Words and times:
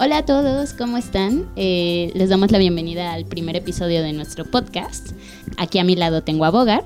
Hola 0.00 0.18
a 0.18 0.24
todos, 0.24 0.74
¿cómo 0.74 0.96
están? 0.96 1.46
Eh, 1.56 2.12
les 2.14 2.28
damos 2.28 2.52
la 2.52 2.58
bienvenida 2.58 3.14
al 3.14 3.24
primer 3.24 3.56
episodio 3.56 4.00
de 4.00 4.12
nuestro 4.12 4.44
podcast. 4.44 5.08
Aquí 5.56 5.80
a 5.80 5.84
mi 5.84 5.96
lado 5.96 6.22
tengo 6.22 6.44
a 6.44 6.50
Bogar. 6.50 6.84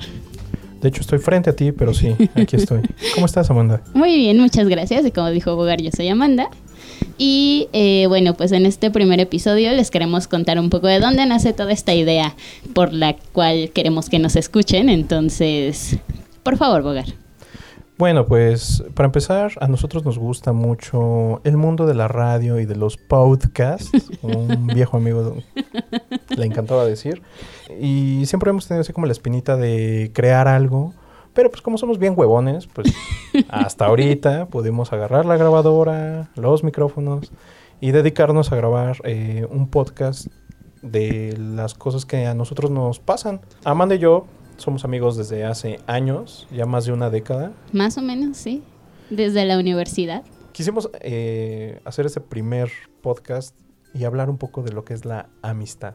De 0.81 0.89
hecho, 0.89 1.03
estoy 1.03 1.19
frente 1.19 1.51
a 1.51 1.53
ti, 1.55 1.73
pero 1.73 1.93
sí, 1.93 2.17
aquí 2.35 2.57
estoy. 2.57 2.81
¿Cómo 3.15 3.27
estás, 3.27 3.51
Amanda? 3.51 3.83
Muy 3.93 4.17
bien, 4.17 4.41
muchas 4.41 4.67
gracias. 4.67 5.05
Y 5.05 5.11
como 5.11 5.29
dijo 5.29 5.55
Bogar, 5.57 5.83
yo 5.83 5.91
soy 5.95 6.09
Amanda. 6.09 6.49
Y 7.19 7.69
eh, 7.75 8.07
bueno, 8.09 8.33
pues 8.33 8.51
en 8.53 8.65
este 8.65 8.91
primer 8.91 9.21
episodio 9.21 9.73
les 9.73 9.91
queremos 9.91 10.27
contar 10.27 10.59
un 10.59 10.71
poco 10.71 10.87
de 10.87 10.99
dónde 10.99 11.27
nace 11.27 11.53
toda 11.53 11.73
esta 11.73 11.93
idea 11.93 12.35
por 12.73 12.95
la 12.95 13.15
cual 13.33 13.73
queremos 13.75 14.09
que 14.09 14.21
nos 14.21 14.37
escuchen. 14.37 14.89
Entonces, 14.89 15.99
por 16.43 16.57
favor, 16.57 16.83
Bogar. 16.83 17.22
Bueno, 18.03 18.27
pues 18.27 18.83
para 18.95 19.07
empezar, 19.07 19.53
a 19.61 19.69
nosotros 19.69 20.05
nos 20.05 20.19
gusta 20.19 20.53
mucho 20.53 21.41
el 21.45 21.57
mundo 21.57 21.87
de 21.87 21.95
la 21.95 22.09
radio 22.09 22.59
y 22.59 22.67
de 22.67 22.75
los 22.75 22.97
podcasts. 22.97 23.93
Un 24.23 24.67
viejo 24.67 24.97
amigo 24.97 25.37
le 26.37 26.45
encantaba 26.45 26.85
decir. 26.85 27.23
Y 27.81 28.27
siempre 28.27 28.51
hemos 28.51 28.67
tenido 28.67 28.81
así 28.81 28.93
como 28.93 29.07
la 29.07 29.13
espinita 29.13 29.57
de 29.57 30.11
crear 30.13 30.49
algo. 30.49 30.93
Pero 31.33 31.49
pues 31.49 31.63
como 31.63 31.79
somos 31.79 32.01
bien 32.01 32.15
huevones, 32.17 32.67
pues 32.67 32.93
hasta 33.49 33.87
ahorita 33.87 34.47
pudimos 34.47 34.93
agarrar 34.93 35.25
la 35.25 35.37
grabadora, 35.37 36.29
los 36.35 36.65
micrófonos 36.65 37.31
y 37.81 37.93
dedicarnos 37.93 38.51
a 38.51 38.57
grabar 38.57 38.97
eh, 39.05 39.47
un 39.49 39.69
podcast 39.69 40.27
de 40.83 41.37
las 41.39 41.75
cosas 41.75 42.05
que 42.05 42.27
a 42.27 42.35
nosotros 42.35 42.69
nos 42.73 42.99
pasan. 42.99 43.43
Amanda 43.63 43.95
y 43.95 44.01
yo 44.01 44.27
somos 44.57 44.85
amigos 44.85 45.17
desde 45.17 45.45
hace 45.45 45.81
años, 45.87 46.47
ya 46.51 46.67
más 46.67 46.85
de 46.85 46.93
una 46.93 47.11
década. 47.11 47.53
Más 47.73 47.99
o 47.99 48.03
menos, 48.03 48.37
sí. 48.37 48.63
Desde 49.11 49.45
la 49.45 49.59
universidad. 49.59 50.25
Quisimos 50.53 50.91
eh, 51.01 51.81
hacer 51.85 52.07
este 52.07 52.21
primer 52.21 52.71
podcast 53.01 53.57
y 53.95 54.05
hablar 54.05 54.31
un 54.31 54.39
poco 54.39 54.63
de 54.63 54.73
lo 54.73 54.85
que 54.85 54.95
es 54.95 55.05
la 55.05 55.29
amistad. 55.43 55.95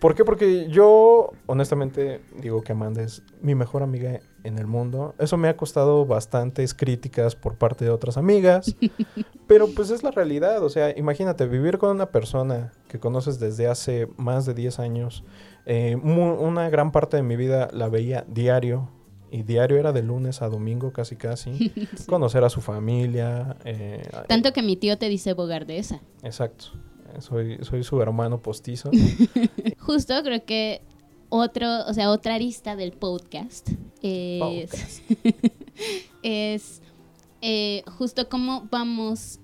¿Por 0.00 0.14
qué? 0.14 0.24
Porque 0.24 0.68
yo, 0.68 1.23
honestamente, 1.46 2.20
digo 2.40 2.62
que 2.62 2.72
Amanda 2.72 3.02
es 3.02 3.22
mi 3.40 3.54
mejor 3.54 3.82
amiga 3.82 4.20
en 4.42 4.58
el 4.58 4.66
mundo. 4.66 5.14
Eso 5.18 5.36
me 5.36 5.48
ha 5.48 5.56
costado 5.56 6.04
bastantes 6.06 6.74
críticas 6.74 7.34
por 7.36 7.56
parte 7.56 7.84
de 7.84 7.90
otras 7.90 8.16
amigas, 8.16 8.74
pero 9.46 9.68
pues 9.68 9.90
es 9.90 10.02
la 10.02 10.10
realidad. 10.10 10.62
O 10.62 10.68
sea, 10.68 10.96
imagínate 10.96 11.46
vivir 11.46 11.78
con 11.78 11.90
una 11.90 12.10
persona 12.10 12.72
que 12.88 12.98
conoces 12.98 13.38
desde 13.38 13.66
hace 13.66 14.08
más 14.16 14.46
de 14.46 14.54
10 14.54 14.78
años 14.78 15.24
eh, 15.66 15.96
una 15.96 16.68
gran 16.68 16.92
parte 16.92 17.16
de 17.16 17.22
mi 17.22 17.36
vida 17.36 17.68
la 17.72 17.88
veía 17.88 18.24
diario. 18.28 18.90
Y 19.30 19.42
diario 19.42 19.78
era 19.78 19.92
de 19.92 20.02
lunes 20.02 20.42
a 20.42 20.48
domingo 20.48 20.92
casi 20.92 21.16
casi. 21.16 21.72
Conocer 22.06 22.44
a 22.44 22.50
su 22.50 22.60
familia. 22.60 23.56
Eh, 23.64 24.06
Tanto 24.28 24.52
que 24.52 24.62
mi 24.62 24.76
tío 24.76 24.96
te 24.96 25.08
dice 25.08 25.32
bogardesa. 25.32 26.00
Exacto. 26.22 26.66
Soy, 27.18 27.58
soy 27.62 27.82
su 27.82 28.00
hermano 28.00 28.42
postizo. 28.42 28.90
Justo 29.78 30.14
creo 30.22 30.44
que 30.44 30.82
otro, 31.36 31.84
o 31.86 31.92
sea, 31.92 32.10
otra 32.10 32.36
arista 32.36 32.76
del 32.76 32.92
podcast 32.92 33.68
es, 34.02 35.02
es 36.22 36.82
eh, 37.40 37.82
justo 37.98 38.28
cómo 38.28 38.68
vamos 38.70 39.40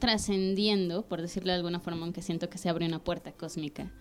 trascendiendo, 0.00 1.02
por 1.02 1.22
decirlo 1.22 1.52
de 1.52 1.58
alguna 1.58 1.78
forma, 1.78 2.02
aunque 2.02 2.22
siento 2.22 2.50
que 2.50 2.58
se 2.58 2.68
abre 2.68 2.86
una 2.86 2.98
puerta 2.98 3.30
cósmica, 3.30 3.92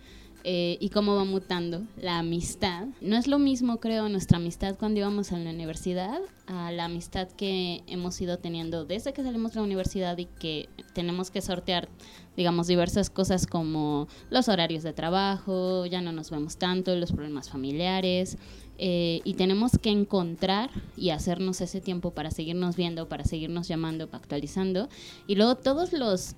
eh, 0.50 0.78
y 0.80 0.92
cómo 0.92 1.14
va 1.14 1.26
mutando 1.26 1.82
la 2.02 2.20
amistad. 2.20 2.88
No 3.02 3.18
es 3.18 3.28
lo 3.28 3.38
mismo, 3.38 3.82
creo, 3.82 4.08
nuestra 4.08 4.38
amistad 4.38 4.78
cuando 4.80 5.02
íbamos 5.02 5.34
a 5.34 5.38
la 5.38 5.50
universidad 5.50 6.22
a 6.46 6.72
la 6.72 6.86
amistad 6.86 7.28
que 7.28 7.84
hemos 7.88 8.22
ido 8.22 8.40
teniendo 8.40 8.86
desde 8.86 9.12
que 9.12 9.22
salimos 9.24 9.52
de 9.52 9.60
la 9.60 9.66
universidad 9.66 10.18
y 10.18 10.24
que 10.24 10.70
tenemos 10.94 11.32
que 11.32 11.42
sortear, 11.42 11.90
digamos, 12.38 12.68
diversas 12.68 13.10
cosas 13.10 13.46
como 13.46 14.08
los 14.30 14.48
horarios 14.48 14.84
de 14.84 14.94
trabajo, 14.94 15.86
ya 15.86 16.00
no 16.00 16.14
nos 16.14 16.32
vemos 16.32 16.56
tanto, 16.56 16.96
los 16.96 17.12
problemas 17.12 17.50
familiares. 17.50 18.38
Eh, 18.78 19.20
y 19.26 19.34
tenemos 19.34 19.74
que 19.82 19.90
encontrar 19.90 20.70
y 20.96 21.10
hacernos 21.10 21.60
ese 21.60 21.82
tiempo 21.82 22.12
para 22.12 22.32
seguirnos 22.32 22.78
viendo, 22.78 23.10
para 23.10 23.26
seguirnos 23.26 23.68
llamando, 23.68 24.08
para 24.08 24.24
actualizando. 24.24 24.88
Y 25.28 25.36
luego 25.36 25.56
todos 25.56 25.92
los 25.92 26.36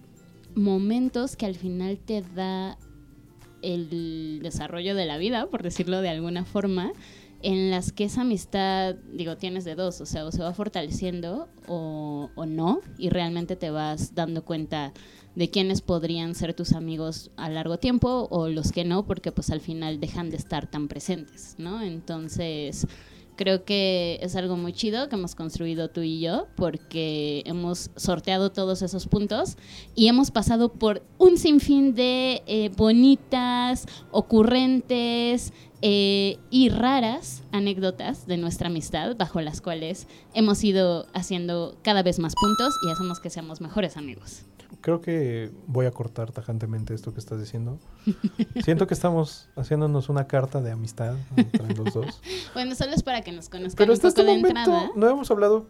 momentos 0.56 1.36
que 1.36 1.46
al 1.46 1.56
final 1.56 2.00
te 2.00 2.24
da 2.24 2.80
el 3.62 4.40
desarrollo 4.42 4.96
de 4.96 5.06
la 5.06 5.18
vida, 5.18 5.48
por 5.48 5.64
decirlo 5.64 6.02
de 6.02 6.10
alguna 6.10 6.46
forma, 6.46 6.92
en 7.42 7.72
las 7.72 7.92
que 7.92 8.04
esa 8.04 8.22
amistad, 8.22 8.96
digo, 9.14 9.38
tienes 9.38 9.64
de 9.64 9.76
dos, 9.76 10.02
o 10.02 10.06
sea, 10.06 10.26
o 10.26 10.32
se 10.32 10.42
va 10.42 10.54
fortaleciendo 10.54 11.48
o, 11.68 12.30
o, 12.36 12.46
no, 12.46 12.82
y 12.98 13.10
realmente 13.10 13.56
te 13.56 13.70
vas 13.70 14.14
dando 14.14 14.44
cuenta 14.44 14.92
de 15.36 15.50
quiénes 15.50 15.82
podrían 15.82 16.36
ser 16.36 16.54
tus 16.54 16.74
amigos 16.74 17.32
a 17.38 17.50
largo 17.50 17.78
tiempo 17.78 18.28
o 18.30 18.50
los 18.50 18.72
que 18.72 18.84
no, 18.84 19.06
porque 19.06 19.32
pues 19.32 19.52
al 19.52 19.62
final 19.62 20.00
dejan 20.00 20.30
de 20.30 20.38
estar 20.38 20.70
tan 20.70 20.88
presentes, 20.90 21.56
¿no? 21.58 21.82
Entonces, 21.82 22.88
creo 23.40 23.64
que 23.64 24.20
es 24.22 24.36
algo 24.36 24.58
muy 24.58 24.74
chido 24.74 25.08
que 25.08 25.16
hemos 25.16 25.34
construido 25.34 25.90
tú 25.90 26.02
y 26.02 26.20
yo 26.20 26.48
porque 26.58 27.42
hemos 27.46 27.90
sorteado 27.96 28.52
todos 28.52 28.82
esos 28.82 29.08
puntos 29.08 29.56
y 29.96 30.10
hemos 30.10 30.30
pasado 30.30 30.74
por 30.74 31.04
un 31.18 31.38
sinfín 31.38 31.96
de 31.96 32.44
eh, 32.48 32.70
bonitas, 32.76 33.88
ocurrentes 34.12 35.54
eh, 35.82 36.38
y 36.50 36.68
raras 36.68 37.44
anécdotas 37.54 38.28
de 38.28 38.36
nuestra 38.36 38.68
amistad 38.68 39.16
bajo 39.16 39.40
las 39.40 39.62
cuales 39.62 40.10
hemos 40.34 40.62
ido 40.66 41.08
haciendo 41.14 41.78
cada 41.82 42.04
vez 42.04 42.20
más 42.20 42.34
puntos 42.36 42.74
y 42.86 42.92
hacemos 42.92 43.22
que 43.22 43.30
seamos 43.30 43.62
mejores 43.62 43.96
amigos 43.96 44.44
creo 44.82 45.02
que 45.02 45.52
voy 45.68 45.86
a 45.86 45.92
cortar 45.92 46.32
tajantemente 46.32 46.94
esto 46.94 47.14
que 47.14 47.20
estás 47.20 47.40
diciendo. 47.40 47.80
Siento 48.64 48.88
que 48.88 48.94
estamos 48.94 49.50
haciéndonos 49.56 50.10
una 50.10 50.28
carta 50.28 50.62
de 50.62 50.72
amistad 50.72 51.18
entre 51.36 51.76
los 51.76 51.94
dos. 51.94 52.22
bueno, 52.54 52.76
solo 52.76 52.94
es 52.94 53.04
para 53.04 53.22
que 53.22 53.32
nos 53.32 53.50
conozcan 53.50 53.78
Pero 53.78 53.94
hasta 53.94 54.08
este 54.08 54.24
momento 54.24 54.92
no 54.96 55.10
hemos 55.10 55.30
hablado 55.32 55.68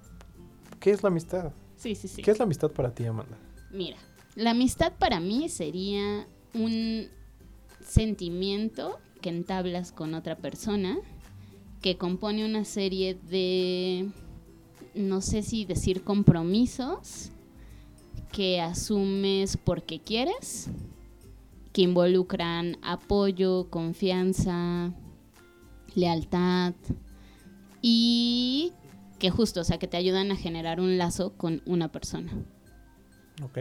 qué 0.80 0.92
es 0.92 1.04
la 1.04 1.08
amistad. 1.08 1.52
Sí, 1.78 1.96
sí, 1.96 2.08
sí. 2.08 2.22
¿Qué 2.22 2.32
es 2.32 2.40
la 2.40 2.44
amistad 2.44 2.72
para 2.72 2.94
ti, 2.94 3.06
Amanda? 3.06 3.38
Mira, 3.72 3.98
la 4.36 4.52
amistad 4.52 4.94
para 4.98 5.20
mí 5.20 5.50
sería 5.50 6.28
un 6.54 7.08
sentimiento 7.82 9.00
que 9.22 9.30
entablas 9.30 9.92
con 9.92 10.14
otra 10.14 10.38
persona 10.38 10.98
que 11.82 11.98
compone 11.98 12.46
una 12.46 12.66
serie 12.66 13.18
de 13.30 14.10
no 14.96 15.22
sé 15.22 15.44
si 15.44 15.66
decir 15.66 16.04
compromisos 16.04 17.32
que 18.32 18.62
asumes 18.62 19.58
porque 19.58 20.00
quieres, 20.00 20.70
que 21.74 21.82
involucran 21.82 22.78
apoyo, 22.82 23.70
confianza, 23.70 24.94
lealtad 25.96 26.74
y 27.82 28.74
que 29.20 29.30
justo, 29.30 29.62
o 29.62 29.64
sea, 29.64 29.80
que 29.80 29.88
te 29.88 29.98
ayudan 29.98 30.32
a 30.32 30.36
generar 30.36 30.80
un 30.80 30.98
lazo 30.98 31.34
con 31.36 31.62
una 31.66 31.92
persona. 31.92 32.32
Ok. 33.44 33.58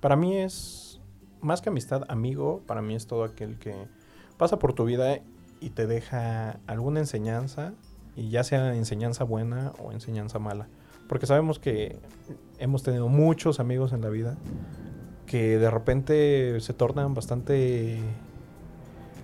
Para 0.00 0.16
mí 0.16 0.36
es 0.36 1.00
más 1.40 1.60
que 1.60 1.70
amistad, 1.70 2.02
amigo, 2.08 2.62
para 2.66 2.82
mí 2.82 2.94
es 2.94 3.06
todo 3.06 3.24
aquel 3.24 3.58
que 3.58 3.74
pasa 4.36 4.58
por 4.58 4.74
tu 4.74 4.84
vida 4.84 5.20
y 5.60 5.70
te 5.70 5.86
deja 5.86 6.60
alguna 6.66 7.00
enseñanza, 7.00 7.74
y 8.16 8.30
ya 8.30 8.44
sea 8.44 8.74
enseñanza 8.74 9.24
buena 9.24 9.72
o 9.78 9.92
enseñanza 9.92 10.38
mala. 10.38 10.68
Porque 11.08 11.26
sabemos 11.26 11.58
que 11.58 11.98
hemos 12.58 12.82
tenido 12.82 13.08
muchos 13.08 13.60
amigos 13.60 13.92
en 13.92 14.02
la 14.02 14.08
vida 14.10 14.36
que 15.26 15.58
de 15.58 15.70
repente 15.70 16.60
se 16.60 16.72
tornan 16.72 17.14
bastante 17.14 17.98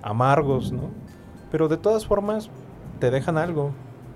amargos, 0.03 0.73
¿no? 0.73 0.91
Pero 1.51 1.69
de 1.69 1.77
todas 1.77 2.07
formas 2.07 2.51
te 3.01 3.11
dejan 3.11 3.39
algo, 3.39 3.73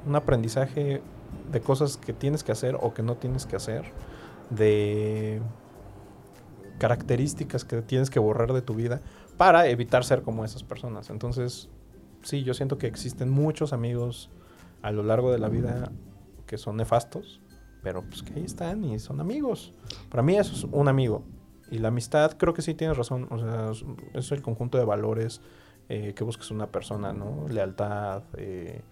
un 0.06 0.16
aprendizaje 0.16 1.02
de 1.50 1.60
cosas 1.60 1.96
que 1.96 2.12
tienes 2.12 2.44
que 2.44 2.52
hacer 2.52 2.76
o 2.80 2.92
que 2.94 3.02
no 3.02 3.16
tienes 3.16 3.46
que 3.46 3.56
hacer, 3.56 3.84
de 4.50 5.40
características 6.78 7.64
que 7.64 7.82
tienes 7.82 8.10
que 8.10 8.18
borrar 8.18 8.52
de 8.52 8.62
tu 8.62 8.74
vida 8.74 9.00
para 9.36 9.66
evitar 9.68 10.04
ser 10.04 10.22
como 10.22 10.44
esas 10.44 10.62
personas. 10.62 11.10
Entonces, 11.10 11.68
sí, 12.22 12.44
yo 12.44 12.54
siento 12.54 12.78
que 12.78 12.86
existen 12.86 13.30
muchos 13.30 13.72
amigos 13.72 14.30
a 14.82 14.92
lo 14.92 15.02
largo 15.02 15.32
de 15.32 15.38
la 15.38 15.48
vida 15.48 15.90
que 16.46 16.56
son 16.56 16.76
nefastos 16.76 17.40
pero 17.88 18.02
pues 18.02 18.22
que 18.22 18.34
ahí 18.34 18.44
están 18.44 18.84
y 18.84 18.98
son 18.98 19.18
amigos. 19.18 19.72
Para 20.10 20.22
mí 20.22 20.36
eso 20.36 20.52
es 20.54 20.64
un 20.70 20.88
amigo. 20.88 21.22
Y 21.70 21.78
la 21.78 21.88
amistad, 21.88 22.32
creo 22.36 22.52
que 22.52 22.60
sí 22.60 22.74
tienes 22.74 22.98
razón, 22.98 23.26
o 23.30 23.38
sea, 23.38 23.70
es 24.12 24.30
el 24.30 24.42
conjunto 24.42 24.76
de 24.76 24.84
valores 24.84 25.40
eh, 25.88 26.12
que 26.14 26.22
buscas 26.22 26.50
una 26.50 26.66
persona, 26.66 27.14
¿no? 27.14 27.48
Lealtad, 27.48 28.24
eh, 28.36 28.82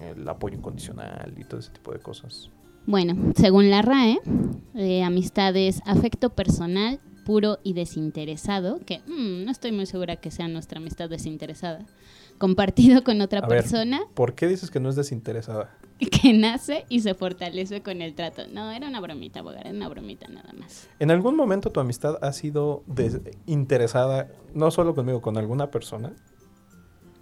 el 0.00 0.28
apoyo 0.28 0.56
incondicional 0.56 1.34
y 1.36 1.44
todo 1.44 1.60
ese 1.60 1.70
tipo 1.70 1.92
de 1.92 2.00
cosas. 2.00 2.50
Bueno, 2.84 3.32
según 3.36 3.70
la 3.70 3.82
RAE, 3.82 4.18
eh, 4.74 5.04
amistad 5.04 5.54
es 5.54 5.80
afecto 5.86 6.30
personal 6.30 6.98
puro 7.24 7.60
y 7.62 7.74
desinteresado, 7.74 8.80
que 8.84 9.02
mm, 9.06 9.44
no 9.44 9.52
estoy 9.52 9.70
muy 9.70 9.86
segura 9.86 10.16
que 10.16 10.32
sea 10.32 10.48
nuestra 10.48 10.80
amistad 10.80 11.08
desinteresada, 11.08 11.86
compartido 12.38 13.04
con 13.04 13.20
otra 13.20 13.46
persona. 13.46 14.00
¿Por 14.14 14.34
qué 14.34 14.48
dices 14.48 14.72
que 14.72 14.80
no 14.80 14.88
es 14.88 14.96
desinteresada? 14.96 15.70
que 16.22 16.32
nace 16.32 16.84
y 16.88 17.00
se 17.00 17.14
fortalece 17.14 17.82
con 17.82 18.02
el 18.02 18.14
trato. 18.14 18.42
No, 18.52 18.70
era 18.70 18.88
una 18.88 19.00
bromita, 19.00 19.40
abogar, 19.40 19.66
era 19.66 19.76
una 19.76 19.88
bromita 19.88 20.28
nada 20.28 20.52
más. 20.52 20.88
¿En 20.98 21.10
algún 21.10 21.36
momento 21.36 21.70
tu 21.70 21.80
amistad 21.80 22.18
ha 22.22 22.32
sido 22.32 22.84
interesada, 23.46 24.28
no 24.54 24.70
solo 24.70 24.94
conmigo, 24.94 25.20
con 25.22 25.38
alguna 25.38 25.70
persona? 25.70 26.12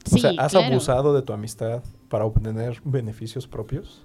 Sí, 0.05 0.17
o 0.17 0.19
sea, 0.19 0.33
¿has 0.39 0.53
claro. 0.53 0.67
abusado 0.67 1.15
de 1.15 1.23
tu 1.23 1.33
amistad 1.33 1.83
para 2.09 2.25
obtener 2.25 2.81
beneficios 2.85 3.47
propios? 3.47 4.05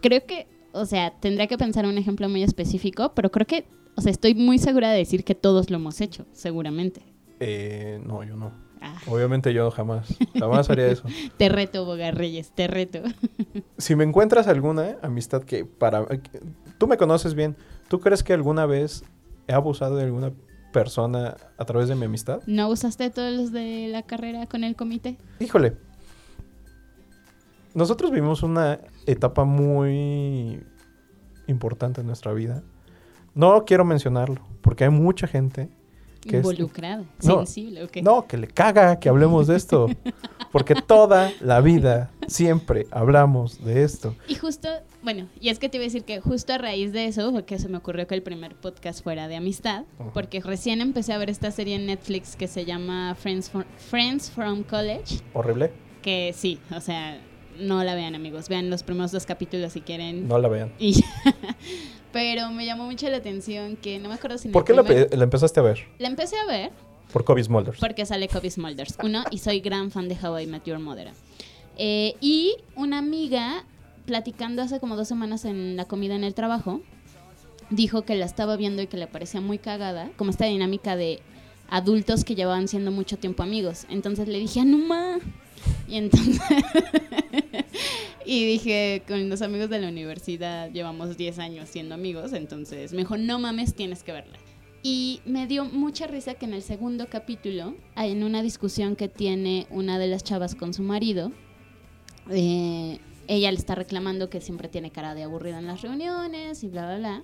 Creo 0.00 0.24
que, 0.26 0.46
o 0.72 0.86
sea, 0.86 1.18
tendría 1.20 1.46
que 1.46 1.58
pensar 1.58 1.86
un 1.86 1.98
ejemplo 1.98 2.28
muy 2.28 2.42
específico, 2.42 3.12
pero 3.14 3.30
creo 3.30 3.46
que, 3.46 3.66
o 3.96 4.00
sea, 4.00 4.10
estoy 4.10 4.34
muy 4.34 4.58
segura 4.58 4.90
de 4.90 4.98
decir 4.98 5.24
que 5.24 5.34
todos 5.34 5.70
lo 5.70 5.76
hemos 5.76 6.00
hecho, 6.00 6.24
seguramente. 6.32 7.02
Eh, 7.40 8.00
no, 8.06 8.22
yo 8.22 8.36
no. 8.36 8.63
Ah, 8.84 8.94
Obviamente 9.06 9.54
yo 9.54 9.70
jamás, 9.70 10.14
jamás 10.38 10.68
haría 10.68 10.88
eso. 10.88 11.04
te 11.38 11.48
reto, 11.48 11.84
Bogar 11.84 12.16
Reyes, 12.16 12.52
te 12.52 12.66
reto. 12.66 13.00
Si 13.78 13.96
me 13.96 14.04
encuentras 14.04 14.46
alguna 14.46 14.96
amistad 15.02 15.42
que 15.42 15.64
para... 15.64 16.06
Tú 16.78 16.86
me 16.86 16.96
conoces 16.96 17.34
bien, 17.34 17.56
¿tú 17.88 17.98
crees 17.98 18.22
que 18.22 18.32
alguna 18.32 18.66
vez 18.66 19.04
he 19.48 19.52
abusado 19.52 19.96
de 19.96 20.04
alguna 20.04 20.32
persona 20.72 21.36
a 21.58 21.64
través 21.64 21.88
de 21.88 21.94
mi 21.94 22.04
amistad? 22.04 22.40
¿No 22.46 22.68
usaste 22.68 23.10
todos 23.10 23.32
los 23.32 23.52
de 23.52 23.88
la 23.88 24.02
carrera 24.02 24.46
con 24.46 24.64
el 24.64 24.76
comité? 24.76 25.16
Híjole. 25.40 25.76
Nosotros 27.74 28.10
vivimos 28.10 28.42
una 28.42 28.80
etapa 29.06 29.44
muy 29.44 30.62
importante 31.46 32.00
en 32.00 32.06
nuestra 32.06 32.32
vida. 32.32 32.62
No 33.34 33.64
quiero 33.64 33.84
mencionarlo, 33.84 34.40
porque 34.60 34.84
hay 34.84 34.90
mucha 34.90 35.26
gente 35.26 35.68
que 36.24 36.38
es- 36.38 36.44
Involucrada, 36.44 37.04
No, 37.22 37.36
sensible. 37.38 37.88
No, 38.02 38.26
que 38.26 38.36
le 38.36 38.48
caga 38.48 38.98
que 38.98 39.08
hablemos 39.08 39.46
de 39.46 39.56
esto. 39.56 39.86
Porque 40.52 40.74
toda 40.76 41.32
la 41.40 41.60
vida 41.60 42.10
siempre 42.28 42.86
hablamos 42.92 43.64
de 43.64 43.82
esto. 43.82 44.14
Y 44.28 44.36
justo, 44.36 44.68
bueno, 45.02 45.28
y 45.40 45.48
es 45.48 45.58
que 45.58 45.68
te 45.68 45.78
iba 45.78 45.82
a 45.82 45.86
decir 45.88 46.04
que 46.04 46.20
justo 46.20 46.52
a 46.52 46.58
raíz 46.58 46.92
de 46.92 47.06
eso 47.06 47.32
fue 47.32 47.44
que 47.44 47.58
se 47.58 47.68
me 47.68 47.76
ocurrió 47.78 48.06
que 48.06 48.14
el 48.14 48.22
primer 48.22 48.54
podcast 48.54 49.02
fuera 49.02 49.26
de 49.26 49.34
amistad, 49.36 49.84
porque 50.12 50.40
recién 50.40 50.80
empecé 50.80 51.12
a 51.12 51.18
ver 51.18 51.28
esta 51.30 51.50
serie 51.50 51.74
en 51.74 51.86
Netflix 51.86 52.36
que 52.36 52.46
se 52.46 52.64
llama 52.64 53.14
Friends, 53.16 53.50
for- 53.50 53.66
Friends 53.78 54.30
from 54.30 54.62
College, 54.62 55.20
Horrible. 55.32 55.72
que 56.02 56.32
sí, 56.36 56.60
o 56.74 56.80
sea, 56.80 57.18
no 57.58 57.82
la 57.84 57.94
vean 57.96 58.14
amigos, 58.14 58.48
vean 58.48 58.70
los 58.70 58.82
primeros 58.84 59.10
dos 59.12 59.26
capítulos 59.26 59.72
si 59.72 59.80
quieren. 59.80 60.28
No 60.28 60.38
la 60.38 60.48
vean. 60.48 60.72
Y 60.78 60.92
ya. 60.92 61.04
Pero 62.14 62.50
me 62.50 62.64
llamó 62.64 62.86
mucho 62.86 63.10
la 63.10 63.18
atención 63.18 63.76
que 63.76 63.98
no 63.98 64.08
me 64.08 64.14
acuerdo 64.14 64.38
si 64.38 64.48
¿Por 64.48 64.64
qué 64.64 64.72
la, 64.72 64.82
primer- 64.84 65.14
la 65.14 65.24
empezaste 65.24 65.60
a 65.60 65.64
ver? 65.64 65.86
la 65.98 66.08
empecé 66.08 66.36
a 66.38 66.46
ver 66.46 66.70
Por 67.12 67.24
Kobe 67.24 67.44
Smulders. 67.44 67.78
porque 67.78 68.06
sale 68.06 68.28
Kobe 68.28 68.50
Smulders, 68.50 68.94
uno, 69.02 69.24
y 69.30 69.38
soy 69.38 69.60
gran 69.60 69.90
fan 69.90 70.08
de 70.08 70.16
How 70.22 70.38
I 70.38 70.46
Met 70.46 70.64
Your 70.64 70.78
Mother. 70.78 71.10
Eh, 71.76 72.14
y 72.20 72.54
una 72.76 72.98
amiga, 72.98 73.64
platicando 74.06 74.62
hace 74.62 74.78
como 74.80 74.96
dos 74.96 75.08
semanas 75.08 75.44
en 75.44 75.76
la 75.76 75.84
comida 75.86 76.14
en 76.14 76.22
el 76.24 76.34
trabajo, 76.34 76.80
dijo 77.70 78.02
que 78.02 78.14
la 78.14 78.26
estaba 78.26 78.56
viendo 78.56 78.80
y 78.80 78.86
que 78.86 78.96
le 78.96 79.06
parecía 79.08 79.40
muy 79.40 79.58
cagada, 79.58 80.08
como 80.16 80.30
esta 80.30 80.46
dinámica 80.46 80.94
de 80.96 81.20
adultos 81.68 82.24
que 82.24 82.36
llevaban 82.36 82.68
siendo 82.68 82.92
mucho 82.92 83.16
tiempo 83.18 83.42
amigos. 83.42 83.86
Entonces 83.90 84.28
le 84.28 84.38
dije, 84.38 84.60
¡Anuma! 84.60 85.18
Y 85.88 85.96
entonces... 85.96 86.40
y 88.24 88.46
dije, 88.46 89.02
con 89.06 89.28
los 89.28 89.42
amigos 89.42 89.70
de 89.70 89.80
la 89.80 89.88
universidad 89.88 90.70
llevamos 90.70 91.16
10 91.16 91.38
años 91.38 91.68
siendo 91.68 91.94
amigos, 91.94 92.32
entonces 92.32 92.92
me 92.92 92.98
dijo, 92.98 93.16
no 93.16 93.38
mames, 93.38 93.74
tienes 93.74 94.02
que 94.02 94.12
verla. 94.12 94.38
Y 94.82 95.20
me 95.24 95.46
dio 95.46 95.64
mucha 95.64 96.06
risa 96.06 96.34
que 96.34 96.44
en 96.44 96.52
el 96.52 96.62
segundo 96.62 97.06
capítulo, 97.08 97.74
hay 97.94 98.12
en 98.12 98.22
una 98.22 98.42
discusión 98.42 98.96
que 98.96 99.08
tiene 99.08 99.66
una 99.70 99.98
de 99.98 100.08
las 100.08 100.22
chavas 100.24 100.54
con 100.54 100.74
su 100.74 100.82
marido, 100.82 101.32
eh, 102.30 102.98
ella 103.26 103.50
le 103.50 103.58
está 103.58 103.74
reclamando 103.74 104.28
que 104.28 104.40
siempre 104.40 104.68
tiene 104.68 104.90
cara 104.90 105.14
de 105.14 105.22
aburrida 105.22 105.58
en 105.58 105.66
las 105.66 105.82
reuniones 105.82 106.62
y 106.62 106.68
bla, 106.68 106.86
bla, 106.86 106.98
bla. 106.98 107.22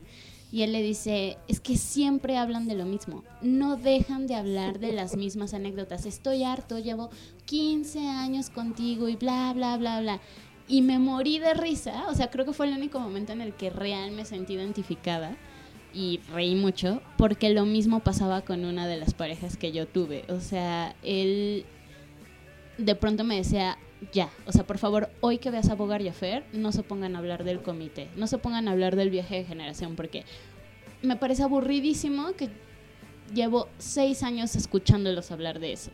Y 0.53 0.63
él 0.63 0.73
le 0.73 0.83
dice, 0.83 1.37
es 1.47 1.61
que 1.61 1.77
siempre 1.77 2.37
hablan 2.37 2.67
de 2.67 2.75
lo 2.75 2.85
mismo, 2.85 3.23
no 3.41 3.77
dejan 3.77 4.27
de 4.27 4.35
hablar 4.35 4.81
de 4.81 4.93
las 4.93 5.17
mismas 5.17 5.55
anécdotas, 5.55 6.07
estoy 6.07 6.43
harto, 6.43 6.81
llevo 6.81 7.11
15 7.45 8.09
años 8.09 8.51
contigo 8.51 9.09
y 9.09 9.15
bla, 9.15 9.53
bla, 9.55 9.77
bla, 9.77 10.01
bla. 10.01 10.21
Y 10.71 10.83
me 10.83 11.01
morí 11.01 11.41
de 11.41 11.53
risa, 11.53 12.07
o 12.09 12.15
sea, 12.15 12.31
creo 12.31 12.47
que 12.47 12.53
fue 12.53 12.69
el 12.69 12.75
único 12.75 13.01
momento 13.01 13.33
en 13.33 13.41
el 13.41 13.55
que 13.55 13.71
real 13.71 14.13
me 14.13 14.25
sentí 14.25 14.55
identificada 14.55 15.37
y 15.93 16.21
reí 16.33 16.55
mucho 16.55 17.03
porque 17.19 17.51
lo 17.51 17.67
mismo 17.67 17.99
pasaba 17.99 18.43
con 18.43 18.65
una 18.65 18.87
de 18.87 18.97
las 18.97 19.13
parejas 19.13 19.57
que 19.57 19.73
yo 19.73 19.89
tuve. 19.89 20.25
O 20.29 20.39
sea, 20.39 20.95
él 21.03 21.65
de 22.79 22.95
pronto 22.95 23.25
me 23.25 23.35
decía, 23.35 23.79
ya, 24.13 24.31
o 24.47 24.53
sea, 24.53 24.65
por 24.65 24.79
favor, 24.79 25.11
hoy 25.21 25.39
que 25.39 25.51
veas 25.51 25.69
a 25.71 25.75
Bogar 25.75 26.03
y 26.03 26.09
a 26.09 26.13
Fer, 26.13 26.45
no 26.53 26.71
se 26.71 26.85
pongan 26.85 27.17
a 27.17 27.19
hablar 27.19 27.43
del 27.43 27.63
comité, 27.63 28.09
no 28.15 28.29
se 28.29 28.39
pongan 28.39 28.69
a 28.69 28.71
hablar 28.71 28.95
del 28.95 29.11
viaje 29.11 29.39
de 29.39 29.45
generación 29.45 29.97
porque 29.97 30.25
me 31.03 31.17
parece 31.17 31.43
aburridísimo 31.43 32.33
que 32.37 32.49
llevo 33.35 33.67
seis 33.79 34.23
años 34.23 34.55
escuchándolos 34.55 35.33
hablar 35.33 35.59
de 35.59 35.73
eso. 35.73 35.91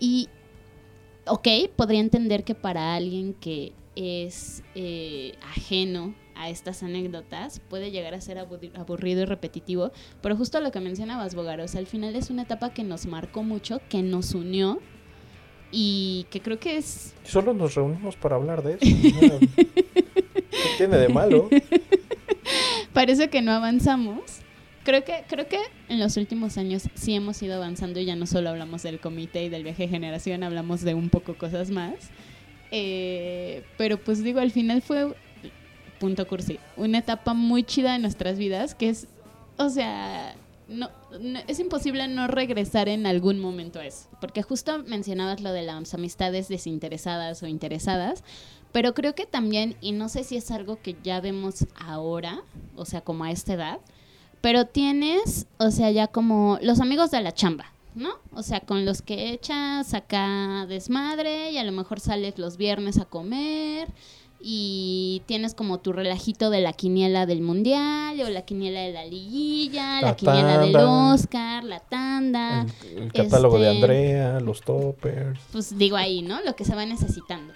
Y, 0.00 0.28
ok, 1.28 1.46
podría 1.76 2.00
entender 2.00 2.42
que 2.42 2.56
para 2.56 2.96
alguien 2.96 3.34
que 3.34 3.74
es 3.98 4.62
eh, 4.74 5.34
ajeno 5.42 6.14
a 6.36 6.50
estas 6.50 6.84
anécdotas 6.84 7.58
puede 7.68 7.90
llegar 7.90 8.14
a 8.14 8.20
ser 8.20 8.38
aburri- 8.38 8.70
aburrido 8.78 9.22
y 9.22 9.24
repetitivo, 9.24 9.90
pero 10.22 10.36
justo 10.36 10.60
lo 10.60 10.70
que 10.70 10.78
mencionabas, 10.80 11.34
Bogar, 11.34 11.60
o 11.60 11.66
sea, 11.66 11.80
al 11.80 11.86
final 11.88 12.14
es 12.14 12.30
una 12.30 12.42
etapa 12.42 12.72
que 12.72 12.84
nos 12.84 13.06
marcó 13.06 13.42
mucho, 13.42 13.80
que 13.88 14.02
nos 14.02 14.34
unió 14.34 14.78
y 15.72 16.26
que 16.30 16.40
creo 16.40 16.60
que 16.60 16.76
es 16.76 17.12
Solo 17.24 17.52
nos 17.54 17.74
reunimos 17.74 18.14
para 18.16 18.36
hablar 18.36 18.62
de 18.62 18.78
eso. 18.80 19.26
¿no? 19.26 19.38
¿Qué 19.56 20.68
tiene 20.78 20.96
de 20.96 21.08
malo? 21.08 21.48
parece 22.92 23.28
que 23.30 23.42
no 23.42 23.52
avanzamos. 23.52 24.20
Creo 24.84 25.04
que, 25.04 25.24
creo 25.28 25.48
que 25.48 25.58
en 25.88 25.98
los 26.00 26.16
últimos 26.16 26.56
años 26.56 26.84
sí 26.94 27.12
hemos 27.14 27.42
ido 27.42 27.56
avanzando 27.56 28.00
y 28.00 28.06
ya 28.06 28.16
no 28.16 28.26
solo 28.26 28.48
hablamos 28.48 28.82
del 28.82 29.00
comité 29.00 29.44
y 29.44 29.48
del 29.50 29.62
viaje 29.64 29.82
de 29.82 29.88
generación, 29.88 30.42
hablamos 30.42 30.80
de 30.82 30.94
un 30.94 31.10
poco 31.10 31.34
cosas 31.36 31.70
más. 31.70 32.10
Eh, 32.70 33.64
pero 33.76 33.98
pues 33.98 34.22
digo, 34.22 34.40
al 34.40 34.50
final 34.50 34.82
fue, 34.82 35.14
punto 35.98 36.26
cursi, 36.26 36.58
una 36.76 36.98
etapa 36.98 37.34
muy 37.34 37.62
chida 37.64 37.92
de 37.94 37.98
nuestras 37.98 38.38
vidas 38.38 38.74
que 38.74 38.90
es, 38.90 39.08
o 39.56 39.68
sea, 39.70 40.34
no, 40.68 40.90
no- 41.18 41.40
es 41.48 41.58
imposible 41.60 42.06
no 42.08 42.26
regresar 42.26 42.88
en 42.88 43.06
algún 43.06 43.38
momento 43.40 43.80
a 43.80 43.86
eso. 43.86 44.08
Porque 44.20 44.42
justo 44.42 44.82
mencionabas 44.84 45.40
lo 45.40 45.52
de 45.52 45.62
las 45.62 45.94
amistades 45.94 46.48
desinteresadas 46.48 47.42
o 47.42 47.46
interesadas, 47.46 48.22
pero 48.70 48.92
creo 48.92 49.14
que 49.14 49.24
también, 49.24 49.76
y 49.80 49.92
no 49.92 50.10
sé 50.10 50.24
si 50.24 50.36
es 50.36 50.50
algo 50.50 50.80
que 50.82 50.94
ya 51.02 51.20
vemos 51.22 51.66
ahora, 51.74 52.42
o 52.76 52.84
sea, 52.84 53.00
como 53.00 53.24
a 53.24 53.30
esta 53.30 53.54
edad, 53.54 53.78
pero 54.42 54.66
tienes, 54.66 55.46
o 55.56 55.70
sea, 55.70 55.90
ya 55.90 56.06
como 56.06 56.58
los 56.60 56.80
amigos 56.80 57.10
de 57.10 57.22
la 57.22 57.32
chamba, 57.32 57.72
¿no? 57.98 58.10
O 58.32 58.42
sea, 58.42 58.60
con 58.60 58.84
los 58.86 59.02
que 59.02 59.32
echas 59.32 59.92
acá 59.92 60.64
desmadre 60.68 61.50
y 61.50 61.58
a 61.58 61.64
lo 61.64 61.72
mejor 61.72 62.00
sales 62.00 62.38
los 62.38 62.56
viernes 62.56 62.98
a 62.98 63.04
comer 63.04 63.88
y 64.40 65.22
tienes 65.26 65.52
como 65.54 65.78
tu 65.78 65.92
relajito 65.92 66.48
de 66.50 66.60
la 66.60 66.72
quiniela 66.72 67.26
del 67.26 67.42
mundial 67.42 68.20
o 68.20 68.28
la 68.30 68.42
quiniela 68.42 68.80
de 68.80 68.92
la 68.92 69.04
liguilla, 69.04 70.00
la, 70.00 70.08
La 70.08 70.16
quiniela 70.16 70.58
del. 70.58 70.76
Oscar, 70.76 71.64
la 71.64 71.80
tanda 71.80 72.64
El, 72.84 72.98
el 73.04 73.12
catálogo 73.12 73.58
de 73.58 73.66
Este- 73.72 73.76
Andrea, 73.84 74.40
los 74.40 74.60
toppers. 74.62 75.40
pues 75.50 75.76
digo 75.76 75.96
ahí, 75.96 76.22
¿no? 76.22 76.40
Lo 76.42 76.54
que 76.54 76.64
se 76.64 76.74
va 76.76 76.86
necesitando. 76.86 77.52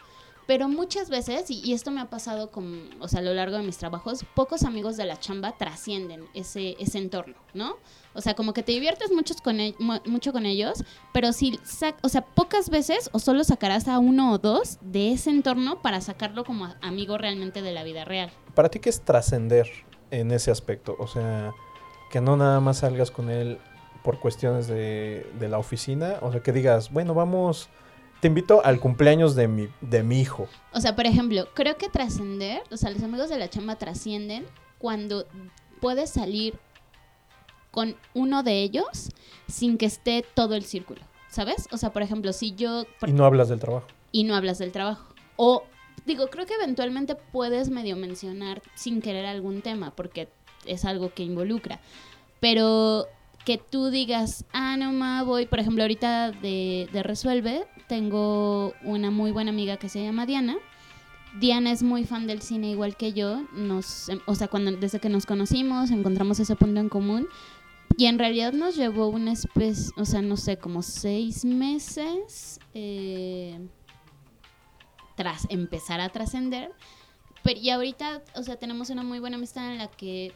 Pero 0.47 0.69
muchas 0.69 1.09
veces, 1.09 1.51
y, 1.51 1.73
esto 1.73 1.91
me 1.91 2.01
ha 2.01 2.11
pasado 2.11 2.51
con, 2.51 2.91
o 3.01 3.07
sea, 3.09 3.21
a 3.21 3.23
lo 3.23 3.33
largo 3.33 3.57
de 3.57 3.63
mis 3.63 3.79
trabajos, 3.79 4.25
pocos 4.35 4.65
amigos 4.65 4.97
de 4.97 5.05
la 5.05 5.19
chamba 5.21 5.53
trascienden 5.57 6.25
ese, 6.35 6.75
ese 6.81 6.99
entorno, 6.99 7.35
¿no? 7.55 7.77
O 8.15 8.21
sea, 8.21 8.35
como 8.35 8.53
que 8.53 8.63
te 8.63 8.73
diviertes 8.73 9.11
muchos 9.13 9.41
con 9.41 9.61
e- 9.61 9.75
mu- 9.79 10.01
mucho 10.07 10.33
con 10.33 10.45
ellos, 10.45 10.85
pero 11.13 11.33
si, 11.33 11.53
sac- 11.59 11.97
o 12.03 12.09
sea, 12.09 12.23
pocas 12.23 12.71
veces 12.71 13.09
o 13.13 13.19
solo 13.21 13.45
sacarás 13.45 13.87
a 13.89 13.99
uno 13.99 14.33
o 14.33 14.39
dos 14.39 14.79
de 14.81 15.13
ese 15.13 15.31
entorno 15.31 15.81
para 15.81 16.01
sacarlo 16.01 16.45
como 16.45 16.69
amigo 16.83 17.17
realmente 17.19 17.63
de 17.63 17.73
la 17.73 17.85
vida 17.85 18.05
real. 18.05 18.31
¿Para 18.55 18.69
ti 18.69 18.81
qué 18.81 18.91
es 18.91 19.01
trascender 19.01 19.71
en 20.11 20.31
ese 20.33 20.51
aspecto? 20.51 20.97
O 20.99 21.07
sea, 21.07 21.53
que 22.11 22.21
no 22.21 22.37
nada 22.37 22.61
más 22.61 22.79
salgas 22.79 23.11
con 23.11 23.31
él 23.31 23.59
por 24.03 24.19
cuestiones 24.19 24.67
de, 24.67 25.25
de 25.39 25.49
la 25.49 25.59
oficina. 25.59 26.17
O 26.21 26.33
sea, 26.33 26.43
que 26.43 26.53
digas, 26.53 26.91
bueno, 26.93 27.15
vamos, 27.15 27.69
te 28.23 28.29
invito 28.29 28.65
al 28.65 28.79
cumpleaños 28.79 29.35
de 29.35 29.49
mi, 29.49 29.69
de 29.81 30.05
mi 30.05 30.21
hijo. 30.21 30.47
O 30.73 30.81
sea, 30.81 30.95
por 30.95 31.07
ejemplo, 31.07 31.49
creo 31.55 31.77
que 31.77 31.89
trascender, 31.89 32.63
o 32.71 32.77
sea, 32.77 32.91
los 32.91 33.03
amigos 33.03 33.29
de 33.29 33.37
la 33.37 33.51
chamba 33.51 33.75
trascienden 33.75 34.47
cuando 34.79 35.27
puedes 35.81 36.11
salir 36.11 36.55
con 37.73 37.97
uno 38.15 38.45
de 38.45 38.63
ellos 38.63 39.11
sin 39.49 39.77
que 39.77 39.87
esté 39.87 40.25
todo 40.35 40.55
el 40.55 40.63
círculo, 40.63 41.01
¿sabes? 41.31 41.67
O 41.73 41.77
sea, 41.79 41.93
por 41.93 42.03
ejemplo, 42.03 42.33
si 42.33 42.55
yo 42.55 42.85
por- 43.01 43.09
Y 43.09 43.13
no 43.13 43.25
hablas 43.25 43.49
del 43.49 43.59
trabajo. 43.59 43.89
y 44.13 44.23
no 44.23 44.37
hablas 44.37 44.59
del 44.59 44.71
trabajo. 44.71 45.13
O 45.35 45.65
digo, 46.07 46.29
creo 46.29 46.47
que 46.47 46.55
eventualmente 46.55 47.17
puedes 47.17 47.71
medio 47.71 47.97
mencionar 47.97 48.63
sin 48.77 49.03
querer 49.03 49.27
algún 49.27 49.63
tema, 49.63 49.91
porque 49.97 50.29
es 50.65 50.85
algo 50.85 51.13
que 51.13 51.25
involucra. 51.25 51.81
Pero 52.39 53.09
que 53.45 53.59
tú 53.59 53.91
digas, 53.91 54.45
ah, 54.53 54.77
no, 54.77 54.93
ma, 54.93 55.25
voy, 55.25 55.47
por 55.47 55.59
ejemplo, 55.59 55.83
ahorita 55.83 56.31
de, 56.31 56.89
de 56.93 57.03
Resuelve, 57.03 57.65
tengo 57.93 58.73
una 58.85 59.11
muy 59.11 59.33
buena 59.33 59.51
amiga 59.51 59.77
que 59.77 59.91
se 59.91 60.03
llama 60.03 60.25
Diana. 60.25 60.57
Diana 61.39 61.71
es 61.73 61.83
muy 61.83 62.05
fan 62.05 62.27
del 62.27 62.41
cine 62.41 62.71
igual 62.71 62.97
que 62.97 63.13
yo, 63.13 63.43
nos, 63.53 64.09
em, 64.09 64.19
o 64.25 64.35
sea, 64.35 64.49
cuando, 64.49 64.73
desde 64.73 64.99
que 64.99 65.11
nos 65.11 65.27
conocimos 65.27 65.91
encontramos 65.91 66.41
ese 66.41 66.57
punto 66.57 66.81
en 66.81 66.89
común 66.89 67.29
y 67.99 68.07
en 68.07 68.19
realidad 68.19 68.55
nos 68.55 68.77
llevó 68.77 69.09
una 69.09 69.33
especie, 69.33 69.93
o 69.99 70.07
sea, 70.07 70.23
no 70.23 70.39
sé, 70.39 70.57
como 70.57 70.81
seis 70.81 71.45
meses 71.45 72.61
eh, 72.73 73.61
tras 75.15 75.47
empezar 75.51 76.01
a 76.01 76.09
trascender. 76.09 76.73
Y 77.45 77.69
ahorita, 77.69 78.23
o 78.37 78.43
sea, 78.43 78.57
tenemos 78.57 78.89
una 78.89 79.03
muy 79.03 79.19
buena 79.19 79.37
amistad 79.37 79.71
en 79.71 79.77
la 79.77 79.89
que 79.89 80.33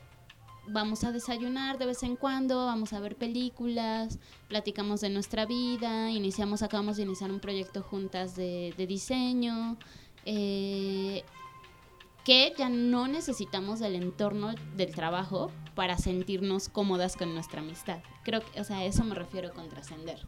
vamos 0.68 1.04
a 1.04 1.12
desayunar 1.12 1.78
de 1.78 1.86
vez 1.86 2.02
en 2.02 2.16
cuando, 2.16 2.66
vamos 2.66 2.92
a 2.92 3.00
ver 3.00 3.16
películas, 3.16 4.18
platicamos 4.48 5.00
de 5.00 5.10
nuestra 5.10 5.46
vida, 5.46 6.10
iniciamos, 6.10 6.62
acabamos 6.62 6.96
de 6.96 7.04
iniciar 7.04 7.30
un 7.30 7.40
proyecto 7.40 7.82
juntas 7.82 8.36
de, 8.36 8.74
de 8.76 8.86
diseño, 8.86 9.76
eh, 10.24 11.22
que 12.24 12.52
ya 12.58 12.68
no 12.68 13.06
necesitamos 13.06 13.78
del 13.78 13.94
entorno 13.94 14.52
del 14.76 14.92
trabajo 14.92 15.52
para 15.76 15.96
sentirnos 15.96 16.68
cómodas 16.68 17.16
con 17.16 17.32
nuestra 17.32 17.60
amistad. 17.60 17.98
Creo 18.24 18.40
que, 18.40 18.60
o 18.60 18.64
sea, 18.64 18.78
a 18.78 18.84
eso 18.84 19.04
me 19.04 19.14
refiero 19.14 19.52
con 19.52 19.68
trascender. 19.68 20.18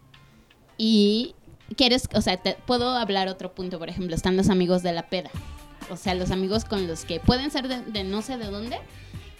Y 0.76 1.34
quieres, 1.76 2.08
o 2.14 2.20
sea, 2.20 2.36
te, 2.36 2.56
puedo 2.66 2.90
hablar 2.90 3.26
otro 3.26 3.52
punto, 3.52 3.80
por 3.80 3.88
ejemplo, 3.88 4.14
están 4.14 4.36
los 4.36 4.48
amigos 4.48 4.84
de 4.84 4.92
la 4.92 5.08
peda. 5.08 5.30
O 5.90 5.96
sea, 5.96 6.14
los 6.14 6.30
amigos 6.30 6.64
con 6.64 6.86
los 6.86 7.04
que 7.04 7.18
pueden 7.18 7.50
ser 7.50 7.66
de, 7.66 7.82
de 7.82 8.04
no 8.04 8.22
sé 8.22 8.36
de 8.36 8.46
dónde, 8.46 8.78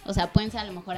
o 0.09 0.13
sea, 0.13 0.33
pueden 0.33 0.49
ser 0.49 0.61
a 0.61 0.63
lo 0.65 0.73
mejor 0.73 0.95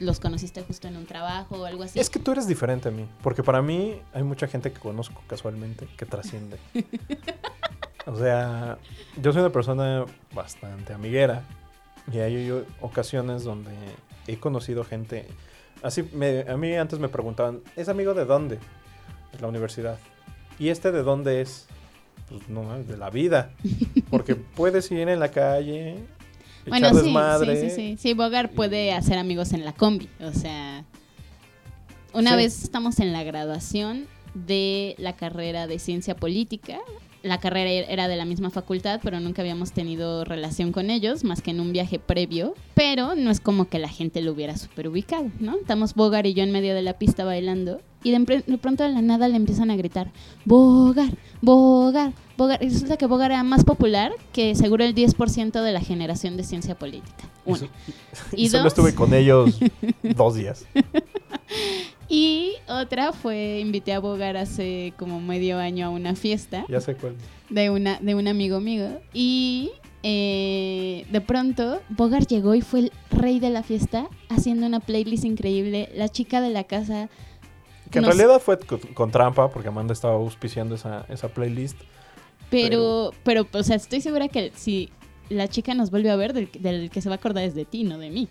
los 0.00 0.18
conociste 0.18 0.62
justo 0.62 0.88
en 0.88 0.96
un 0.96 1.04
trabajo 1.04 1.56
o 1.56 1.64
algo 1.66 1.82
así. 1.82 2.00
Es 2.00 2.08
que 2.08 2.18
tú 2.18 2.32
eres 2.32 2.46
diferente 2.48 2.88
a 2.88 2.90
mí, 2.90 3.06
porque 3.22 3.42
para 3.42 3.60
mí 3.60 4.00
hay 4.14 4.22
mucha 4.22 4.46
gente 4.48 4.72
que 4.72 4.80
conozco 4.80 5.22
casualmente 5.26 5.86
que 5.98 6.06
trasciende. 6.06 6.56
o 8.06 8.16
sea, 8.16 8.78
yo 9.20 9.32
soy 9.32 9.42
una 9.42 9.52
persona 9.52 10.04
bastante 10.34 10.94
amiguera 10.94 11.42
y 12.10 12.18
hay 12.20 12.50
ocasiones 12.80 13.44
donde 13.44 13.72
he 14.26 14.38
conocido 14.38 14.84
gente. 14.84 15.26
Así, 15.82 16.02
me- 16.14 16.46
a 16.48 16.56
mí 16.56 16.74
antes 16.76 16.98
me 16.98 17.08
preguntaban, 17.08 17.60
¿es 17.76 17.90
amigo 17.90 18.14
de 18.14 18.24
dónde? 18.24 18.56
De 19.32 19.38
la 19.40 19.48
universidad. 19.48 19.98
¿Y 20.58 20.70
este 20.70 20.92
de 20.92 21.02
dónde 21.02 21.42
es? 21.42 21.66
Pues 22.30 22.48
no, 22.48 22.78
de 22.82 22.96
la 22.96 23.10
vida. 23.10 23.50
Porque 24.08 24.34
puedes 24.56 24.90
ir 24.90 25.08
en 25.10 25.20
la 25.20 25.30
calle, 25.30 25.98
Bueno, 26.66 26.90
sí, 26.90 26.96
desmadre. 26.96 27.60
sí, 27.60 27.70
sí, 27.70 27.74
sí. 27.76 27.96
Sí, 27.98 28.14
Bogar 28.14 28.50
puede 28.50 28.92
hacer 28.92 29.18
amigos 29.18 29.52
en 29.52 29.64
la 29.64 29.72
combi. 29.72 30.08
O 30.20 30.32
sea, 30.32 30.84
una 32.12 32.30
Sí. 32.30 32.36
vez 32.36 32.62
estamos 32.64 32.98
en 33.00 33.12
la 33.12 33.22
graduación 33.24 34.06
de 34.34 34.94
la 34.98 35.14
carrera 35.14 35.66
de 35.66 35.78
ciencia 35.78 36.16
política. 36.16 36.78
La 37.22 37.38
carrera 37.40 37.70
er- 37.70 37.86
era 37.88 38.06
de 38.08 38.16
la 38.16 38.24
misma 38.24 38.50
facultad, 38.50 39.00
pero 39.02 39.18
nunca 39.18 39.42
habíamos 39.42 39.72
tenido 39.72 40.24
relación 40.24 40.70
con 40.72 40.90
ellos, 40.90 41.24
más 41.24 41.42
que 41.42 41.50
en 41.50 41.60
un 41.60 41.72
viaje 41.72 41.98
previo. 41.98 42.54
Pero 42.74 43.14
no 43.16 43.30
es 43.30 43.40
como 43.40 43.68
que 43.68 43.78
la 43.78 43.88
gente 43.88 44.20
lo 44.20 44.32
hubiera 44.32 44.56
super 44.56 44.88
ubicado, 44.88 45.30
¿no? 45.40 45.56
Estamos 45.56 45.94
Bogar 45.94 46.26
y 46.26 46.34
yo 46.34 46.42
en 46.44 46.52
medio 46.52 46.74
de 46.74 46.82
la 46.82 46.92
pista 46.98 47.24
bailando. 47.24 47.80
Y 48.06 48.12
de, 48.12 48.58
pronto 48.58 48.84
de 48.84 48.90
la 48.90 49.02
nada 49.02 49.26
le 49.26 49.34
empiezan 49.34 49.68
a 49.68 49.74
gritar, 49.76 50.12
Bogar, 50.44 51.10
Bogar, 51.42 52.12
Bogar. 52.36 52.62
Y 52.62 52.68
resulta 52.68 52.96
que 52.96 53.06
Bogar 53.06 53.32
era 53.32 53.42
más 53.42 53.64
popular 53.64 54.12
que 54.32 54.54
seguro 54.54 54.84
el 54.84 54.94
10% 54.94 55.60
de 55.60 55.72
la 55.72 55.80
generación 55.80 56.36
de 56.36 56.44
ciencia 56.44 56.76
política. 56.78 57.24
Y 57.44 57.50
Una. 57.50 57.68
Y 58.32 58.44
Y 58.44 58.48
solo 58.48 58.62
dos. 58.62 58.72
estuve 58.74 58.94
con 58.94 59.12
ellos 59.12 59.58
dos 60.02 60.36
días. 60.36 60.66
Y 62.08 62.52
otra 62.68 63.12
fue, 63.12 63.58
invité 63.60 63.92
a 63.92 63.98
Bogar 63.98 64.36
hace 64.36 64.92
como 64.96 65.20
medio 65.20 65.58
año 65.58 65.86
a 65.86 65.90
una 65.90 66.14
fiesta 66.14 66.64
Ya 66.68 66.80
sé 66.80 66.94
cuál. 66.94 67.16
de, 67.50 67.68
una, 67.70 67.98
de 68.00 68.14
un 68.14 68.28
amigo 68.28 68.60
mío. 68.60 69.00
Y 69.12 69.72
eh, 70.04 71.04
de 71.10 71.20
pronto 71.20 71.80
Bogar 71.88 72.24
llegó 72.28 72.54
y 72.54 72.60
fue 72.60 72.78
el 72.80 72.92
rey 73.10 73.40
de 73.40 73.50
la 73.50 73.64
fiesta 73.64 74.08
haciendo 74.28 74.66
una 74.68 74.78
playlist 74.78 75.24
increíble. 75.24 75.88
La 75.96 76.08
chica 76.08 76.40
de 76.40 76.50
la 76.50 76.62
casa 76.62 77.08
Que 77.90 77.98
en 77.98 78.04
realidad 78.04 78.40
fue 78.40 78.58
con, 78.58 78.78
con 78.78 79.10
trampa, 79.10 79.50
porque 79.50 79.68
Amanda 79.68 79.92
estaba 79.92 80.14
auspiciando 80.14 80.74
esa, 80.74 81.06
esa 81.08 81.28
playlist. 81.28 81.78
Pero, 82.50 83.12
pero, 83.24 83.46
o 83.52 83.62
sea, 83.62 83.76
estoy 83.76 84.00
segura 84.00 84.28
que 84.28 84.52
si 84.54 84.90
la 85.28 85.48
chica 85.48 85.74
nos 85.74 85.90
vuelve 85.90 86.10
a 86.10 86.16
ver, 86.16 86.32
del, 86.32 86.50
del 86.60 86.90
que 86.90 87.00
se 87.00 87.08
va 87.08 87.16
a 87.16 87.18
acordar 87.18 87.44
es 87.44 87.54
de 87.54 87.64
ti, 87.64 87.84
no 87.84 87.98
de 87.98 88.10
mí. 88.10 88.28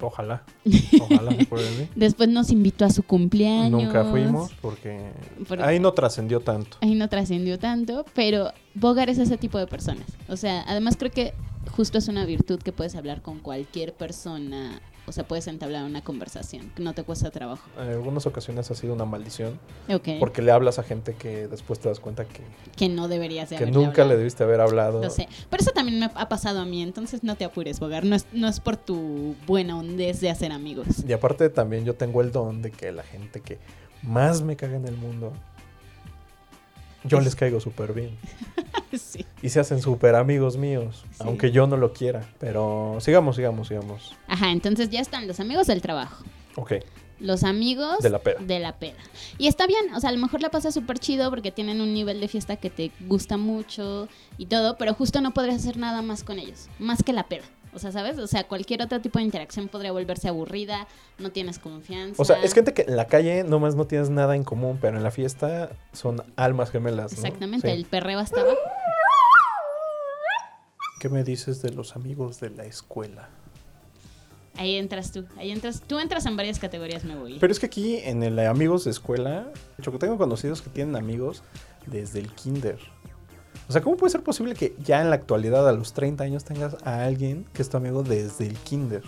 Ojalá. 0.00 0.42
Ojalá 1.00 1.32
acuerde 1.40 1.70
de 1.70 1.82
mí. 1.84 1.88
Después 1.96 2.28
nos 2.28 2.50
invitó 2.50 2.84
a 2.84 2.90
su 2.90 3.02
cumpleaños. 3.02 3.82
Nunca 3.82 4.04
fuimos 4.04 4.52
porque 4.60 5.10
Porque- 5.48 5.64
ahí 5.64 5.80
no 5.80 5.92
trascendió 5.92 6.40
tanto. 6.40 6.76
Ahí 6.80 6.94
no 6.94 7.08
trascendió 7.08 7.58
tanto, 7.58 8.04
pero 8.14 8.52
Bogar 8.74 9.08
es 9.08 9.18
ese 9.18 9.38
tipo 9.38 9.58
de 9.58 9.66
personas. 9.66 10.06
O 10.28 10.36
sea, 10.36 10.62
además 10.68 10.96
creo 10.98 11.10
que 11.10 11.32
justo 11.74 11.98
es 11.98 12.08
una 12.08 12.24
virtud 12.26 12.60
que 12.60 12.72
puedes 12.72 12.94
hablar 12.96 13.22
con 13.22 13.38
cualquier 13.40 13.94
persona. 13.94 14.80
O 15.08 15.12
sea, 15.12 15.26
puedes 15.26 15.46
entablar 15.46 15.84
una 15.84 16.02
conversación, 16.02 16.70
que 16.76 16.82
no 16.82 16.92
te 16.92 17.02
cuesta 17.02 17.30
trabajo. 17.30 17.68
En 17.80 17.88
algunas 17.88 18.26
ocasiones 18.26 18.70
ha 18.70 18.74
sido 18.74 18.92
una 18.94 19.04
maldición 19.04 19.58
Ok. 19.88 20.08
porque 20.20 20.42
le 20.42 20.52
hablas 20.52 20.78
a 20.78 20.82
gente 20.82 21.14
que 21.14 21.48
después 21.48 21.78
te 21.78 21.88
das 21.88 21.98
cuenta 21.98 22.26
que, 22.26 22.42
que 22.76 22.88
no 22.88 23.08
deberías 23.08 23.50
de 23.50 23.56
que 23.56 23.66
nunca 23.66 24.04
le 24.04 24.16
debiste 24.16 24.44
haber 24.44 24.60
hablado. 24.60 25.02
Lo 25.02 25.10
sé. 25.10 25.28
Pero 25.48 25.62
eso 25.62 25.70
también 25.72 25.98
me 25.98 26.10
ha 26.14 26.28
pasado 26.28 26.60
a 26.60 26.64
mí, 26.64 26.82
entonces 26.82 27.24
no 27.24 27.36
te 27.36 27.44
apures, 27.44 27.80
Bogar. 27.80 28.04
No 28.04 28.14
es, 28.14 28.26
no 28.32 28.48
es 28.48 28.60
por 28.60 28.76
tu 28.76 29.34
buena 29.46 29.78
hondez 29.78 30.20
de 30.20 30.30
hacer 30.30 30.52
amigos. 30.52 30.86
Y 31.06 31.12
aparte 31.12 31.48
también 31.48 31.84
yo 31.84 31.94
tengo 31.94 32.20
el 32.20 32.30
don 32.32 32.62
de 32.62 32.70
que 32.70 32.92
la 32.92 33.02
gente 33.02 33.40
que 33.40 33.58
más 34.02 34.42
me 34.42 34.56
caga 34.56 34.76
en 34.76 34.86
el 34.86 34.96
mundo, 34.96 35.32
yo 37.04 37.20
les 37.20 37.34
caigo 37.36 37.60
súper 37.60 37.92
bien. 37.92 38.10
sí. 38.98 39.24
Y 39.42 39.48
se 39.50 39.60
hacen 39.60 39.80
súper 39.80 40.14
amigos 40.14 40.56
míos, 40.56 41.04
Sí. 41.12 41.18
aunque 41.20 41.50
yo 41.50 41.66
no 41.66 41.76
lo 41.76 41.92
quiera. 41.92 42.28
Pero 42.38 42.98
sigamos, 43.00 43.36
sigamos, 43.36 43.68
sigamos. 43.68 44.14
Ajá, 44.26 44.50
entonces 44.50 44.90
ya 44.90 45.00
están 45.00 45.26
los 45.26 45.40
amigos 45.40 45.66
del 45.66 45.80
trabajo. 45.82 46.24
Ok, 46.56 46.74
Los 47.20 47.44
amigos 47.44 47.98
de 48.00 48.10
la 48.10 48.18
pera. 48.20 48.40
de 48.40 48.58
la 48.58 48.78
peda. 48.78 48.98
Y 49.38 49.46
está 49.48 49.66
bien, 49.66 49.92
o 49.94 50.00
sea, 50.00 50.10
a 50.10 50.12
lo 50.12 50.18
mejor 50.18 50.40
la 50.40 50.50
pasa 50.50 50.70
súper 50.72 50.98
chido 50.98 51.30
porque 51.30 51.50
tienen 51.52 51.80
un 51.80 51.92
nivel 51.94 52.20
de 52.20 52.28
fiesta 52.28 52.56
que 52.56 52.70
te 52.70 52.90
gusta 53.08 53.36
mucho 53.36 54.08
y 54.38 54.46
todo, 54.46 54.76
pero 54.76 54.94
justo 54.94 55.20
no 55.20 55.32
podrías 55.32 55.56
hacer 55.56 55.76
nada 55.76 56.02
más 56.02 56.22
con 56.24 56.38
ellos, 56.38 56.68
más 56.78 57.02
que 57.02 57.12
la 57.12 57.24
peda. 57.24 57.44
O 57.74 57.78
sea, 57.78 57.92
¿sabes? 57.92 58.18
O 58.18 58.26
sea, 58.26 58.44
cualquier 58.44 58.82
otro 58.82 59.00
tipo 59.00 59.18
de 59.18 59.24
interacción 59.24 59.68
podría 59.68 59.92
volverse 59.92 60.28
aburrida, 60.28 60.86
no 61.18 61.30
tienes 61.30 61.58
confianza. 61.58 62.20
O 62.20 62.24
sea, 62.24 62.42
es 62.42 62.54
gente 62.54 62.72
que 62.74 62.82
en 62.82 62.96
la 62.96 63.06
calle 63.06 63.44
nomás 63.44 63.74
no 63.74 63.86
tienes 63.86 64.10
nada 64.10 64.34
en 64.36 64.44
común, 64.44 64.78
pero 64.80 64.96
en 64.96 65.02
la 65.02 65.10
fiesta 65.10 65.70
son 65.92 66.22
almas 66.36 66.70
gemelas. 66.70 67.12
¿no? 67.12 67.18
Exactamente, 67.18 67.68
Sí. 67.68 67.74
el 67.74 67.84
perreo 67.84 68.18
hasta 68.18 68.40
abajo. 68.40 68.56
¿Qué 71.00 71.08
me 71.08 71.22
dices 71.22 71.62
de 71.62 71.70
los 71.70 71.94
amigos 71.94 72.40
de 72.40 72.50
la 72.50 72.64
escuela? 72.64 73.28
Ahí 74.56 74.74
entras 74.74 75.12
tú, 75.12 75.24
ahí 75.36 75.52
entras. 75.52 75.82
Tú 75.86 76.00
entras 76.00 76.26
en 76.26 76.36
varias 76.36 76.58
categorías, 76.58 77.04
me 77.04 77.14
voy. 77.14 77.38
Pero 77.38 77.52
es 77.52 77.60
que 77.60 77.66
aquí 77.66 77.98
en 77.98 78.24
el 78.24 78.36
amigos 78.40 78.84
de 78.84 78.90
escuela, 78.90 79.46
yo 79.78 79.92
que 79.92 79.98
tengo 79.98 80.18
conocidos 80.18 80.62
que 80.62 80.70
tienen 80.70 80.96
amigos 80.96 81.44
desde 81.86 82.18
el 82.18 82.32
kinder. 82.32 82.78
O 83.68 83.72
sea, 83.72 83.82
¿cómo 83.82 83.96
puede 83.96 84.10
ser 84.10 84.22
posible 84.22 84.54
que 84.54 84.74
ya 84.82 85.02
en 85.02 85.10
la 85.10 85.16
actualidad, 85.16 85.68
a 85.68 85.72
los 85.72 85.92
30 85.92 86.24
años, 86.24 86.44
tengas 86.44 86.76
a 86.84 87.04
alguien 87.04 87.44
que 87.52 87.60
es 87.62 87.68
tu 87.68 87.76
amigo 87.76 88.02
desde 88.02 88.46
el 88.46 88.56
kinder? 88.56 89.02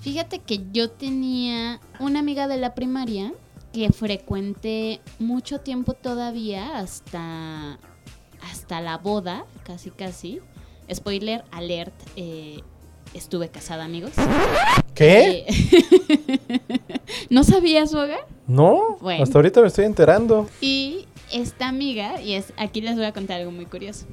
Fíjate 0.00 0.38
que 0.38 0.62
yo 0.72 0.90
tenía 0.90 1.80
una 1.98 2.20
amiga 2.20 2.48
de 2.48 2.56
la 2.56 2.74
primaria 2.74 3.32
que 3.74 3.90
frecuenté 3.92 5.00
mucho 5.18 5.60
tiempo 5.60 5.92
todavía 5.92 6.78
hasta, 6.78 7.78
hasta 8.50 8.80
la 8.80 8.96
boda, 8.96 9.44
casi 9.64 9.90
casi. 9.90 10.40
Spoiler 10.92 11.44
alert, 11.52 11.92
eh, 12.16 12.62
estuve 13.12 13.50
casada, 13.50 13.84
amigos. 13.84 14.12
¿Qué? 14.94 15.44
Eh, 15.46 16.60
¿No 17.30 17.44
sabías, 17.44 17.92
Boga? 17.92 18.16
No, 18.46 18.96
Bueno. 19.00 19.22
hasta 19.22 19.38
ahorita 19.38 19.60
me 19.60 19.68
estoy 19.68 19.84
enterando. 19.84 20.48
Y 20.60 21.06
esta 21.32 21.68
amiga, 21.68 22.20
y 22.20 22.34
es 22.34 22.52
aquí 22.56 22.80
les 22.80 22.96
voy 22.96 23.04
a 23.04 23.12
contar 23.12 23.40
algo 23.40 23.52
muy 23.52 23.66
curioso. 23.66 24.06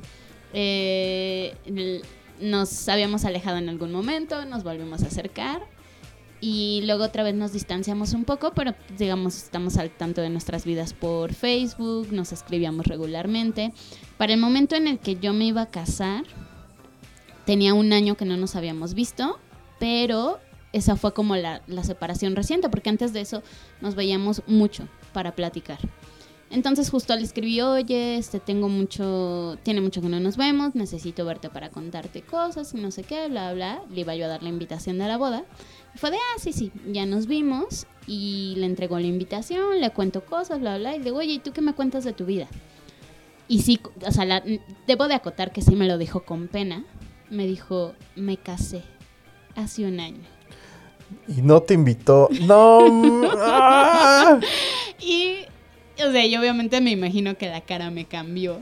Eh, 0.54 1.56
nos 2.40 2.88
habíamos 2.90 3.26
alejado 3.26 3.58
en 3.58 3.70
algún 3.70 3.92
momento, 3.92 4.46
nos 4.46 4.64
volvimos 4.64 5.04
a 5.04 5.08
acercar 5.08 5.62
y 6.40 6.82
luego 6.86 7.04
otra 7.04 7.24
vez 7.24 7.34
nos 7.34 7.52
distanciamos 7.52 8.14
un 8.14 8.24
poco, 8.24 8.52
pero 8.54 8.76
digamos 8.98 9.36
estamos 9.38 9.78
al 9.78 9.90
tanto 9.90 10.22
de 10.22 10.30
nuestras 10.30 10.66
vidas 10.66 10.94
por 10.94 11.34
Facebook, 11.34 12.12
nos 12.12 12.32
escribíamos 12.32 12.86
regularmente. 12.86 13.74
Para 14.18 14.34
el 14.34 14.40
momento 14.40 14.76
en 14.76 14.88
el 14.88 15.00
que 15.00 15.16
yo 15.16 15.34
me 15.34 15.46
iba 15.46 15.64
a 15.64 15.70
casar, 15.70 16.26
tenía 17.46 17.74
un 17.74 17.92
año 17.92 18.16
que 18.16 18.26
no 18.26 18.38
nos 18.38 18.56
habíamos 18.56 18.94
visto, 18.94 19.40
pero 19.80 20.40
esa 20.74 20.96
fue 20.96 21.14
como 21.14 21.36
la, 21.36 21.64
la 21.66 21.84
separación 21.84 22.36
reciente, 22.36 22.70
porque 22.70 22.90
antes 22.90 23.14
de 23.14 23.22
eso 23.22 23.42
nos 23.82 23.96
veíamos 23.96 24.44
mucho 24.46 24.88
para 25.14 25.34
platicar. 25.34 25.80
Entonces 26.50 26.90
justo 26.90 27.14
le 27.16 27.24
escribí, 27.24 27.60
oye, 27.62 28.18
este 28.18 28.40
tengo 28.40 28.70
mucho, 28.70 29.58
tiene 29.64 29.82
mucho 29.82 30.02
que 30.02 30.08
no 30.08 30.20
nos 30.20 30.38
vemos, 30.38 30.76
necesito 30.76 31.26
verte 31.26 31.50
para 31.50 31.70
contarte 31.70 32.22
cosas 32.22 32.74
y 32.74 32.78
no 32.78 32.90
sé 32.92 33.04
qué, 33.04 33.28
bla, 33.28 33.54
bla. 33.54 33.82
Le 33.92 34.02
iba 34.02 34.16
yo 34.16 34.26
a 34.26 34.30
dar 34.30 34.44
la 34.44 34.50
invitación 34.50 34.98
de 34.98 35.08
la 35.08 35.18
boda. 35.18 35.44
Y 35.94 35.98
fue 35.98 36.12
de, 36.12 36.18
ah, 36.18 36.40
sí, 36.40 36.54
sí, 36.54 36.72
ya 36.92 37.06
nos 37.06 37.28
vimos 37.28 37.86
y 38.08 38.54
le 38.58 38.66
entregó 38.66 38.98
la 39.00 39.08
invitación, 39.08 39.82
le 39.82 39.90
cuento 39.92 40.24
cosas, 40.24 40.62
bla, 40.62 40.78
bla. 40.78 40.96
Y 40.96 41.00
le 41.00 41.06
digo, 41.06 41.18
oye, 41.18 41.34
¿y 41.34 41.40
tú 41.40 41.52
qué 41.52 41.62
me 41.62 41.74
cuentas 41.74 42.04
de 42.04 42.14
tu 42.14 42.26
vida? 42.26 42.48
y 43.50 43.62
sí, 43.62 43.80
o 44.06 44.12
sea, 44.12 44.26
la- 44.26 44.44
debo 44.88 45.08
de 45.08 45.14
acotar 45.14 45.54
que 45.54 45.62
sí 45.62 45.76
me 45.76 45.88
lo 45.88 45.98
dijo 45.98 46.24
con 46.24 46.48
pena. 46.50 46.84
Me 47.30 47.48
dijo, 47.48 47.94
me 48.16 48.36
casé 48.38 48.84
hace 49.56 49.86
un 49.86 50.00
año. 50.02 50.20
Y 51.30 51.42
no 51.42 51.62
te 51.62 51.74
invitó. 51.74 52.28
No. 52.42 53.22
ah. 53.38 54.40
Y, 55.00 55.46
o 56.04 56.12
sea, 56.12 56.26
yo 56.26 56.40
obviamente 56.40 56.80
me 56.82 56.92
imagino 56.92 57.38
que 57.38 57.48
la 57.50 57.62
cara 57.62 57.90
me 57.92 58.06
cambió. 58.06 58.60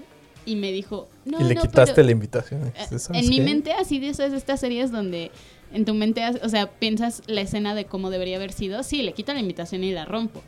Y 0.48 0.56
me 0.58 0.72
dijo, 0.72 1.08
no, 1.26 1.42
y 1.42 1.44
le 1.46 1.56
no, 1.56 1.62
quitaste 1.64 1.96
pero- 1.96 2.06
la 2.06 2.12
invitación. 2.12 2.68
Eh, 2.68 3.00
"¿Sabes 3.00 3.10
En 3.14 3.30
mi 3.30 3.40
mente, 3.42 3.72
así 3.74 3.98
de 3.98 4.10
esas 4.10 4.32
estas 4.32 4.60
series 4.60 4.92
donde 4.92 5.32
en 5.74 5.86
tu 5.86 5.96
mente, 5.96 6.22
o 6.44 6.50
sea, 6.50 6.70
piensas 6.70 7.24
la 7.26 7.42
escena 7.42 7.74
de 7.74 7.86
cómo 7.86 8.12
debería 8.12 8.36
haber 8.36 8.52
sido. 8.52 8.84
Sí, 8.84 9.02
le 9.02 9.14
quito 9.14 9.34
la 9.34 9.40
invitación 9.40 9.84
y 9.84 9.92
la 9.92 10.06
rompo. 10.06 10.44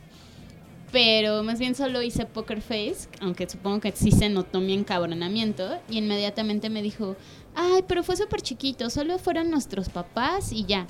Pero 0.92 1.42
más 1.42 1.58
bien 1.58 1.74
solo 1.74 2.00
hice 2.00 2.24
poker 2.24 2.62
face, 2.62 3.08
aunque 3.20 3.48
supongo 3.48 3.80
que 3.80 3.92
sí 3.92 4.10
se 4.10 4.28
notó 4.30 4.60
mi 4.60 4.72
encabronamiento. 4.72 5.78
Y 5.90 5.98
inmediatamente 5.98 6.70
me 6.70 6.80
dijo, 6.80 7.16
ay, 7.54 7.84
pero 7.86 8.02
fue 8.02 8.16
súper 8.16 8.40
chiquito, 8.40 8.88
solo 8.90 9.18
fueron 9.18 9.50
nuestros 9.50 9.88
papás 9.90 10.52
y 10.52 10.64
ya. 10.64 10.86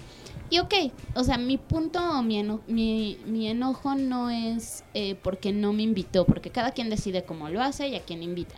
Y 0.51 0.61
ok, 0.61 0.75
o 1.15 1.25
sea, 1.25 1.37
mi 1.37 1.59
punto 1.59 2.01
o 2.01 2.23
mi, 2.23 2.39
eno- 2.39 2.61
mi, 2.67 3.19
mi 3.27 3.49
enojo 3.49 3.95
no 3.95 4.31
es 4.31 4.83
eh, 4.95 5.15
porque 5.23 5.53
no 5.53 5.73
me 5.75 5.83
invitó, 5.83 6.25
porque 6.25 6.51
cada 6.51 6.71
quien 6.73 6.89
decide 6.89 7.25
cómo 7.25 7.49
lo 7.51 7.61
hace 7.63 7.89
y 7.89 7.97
a 7.97 8.03
quién 8.03 8.23
invita. 8.23 8.55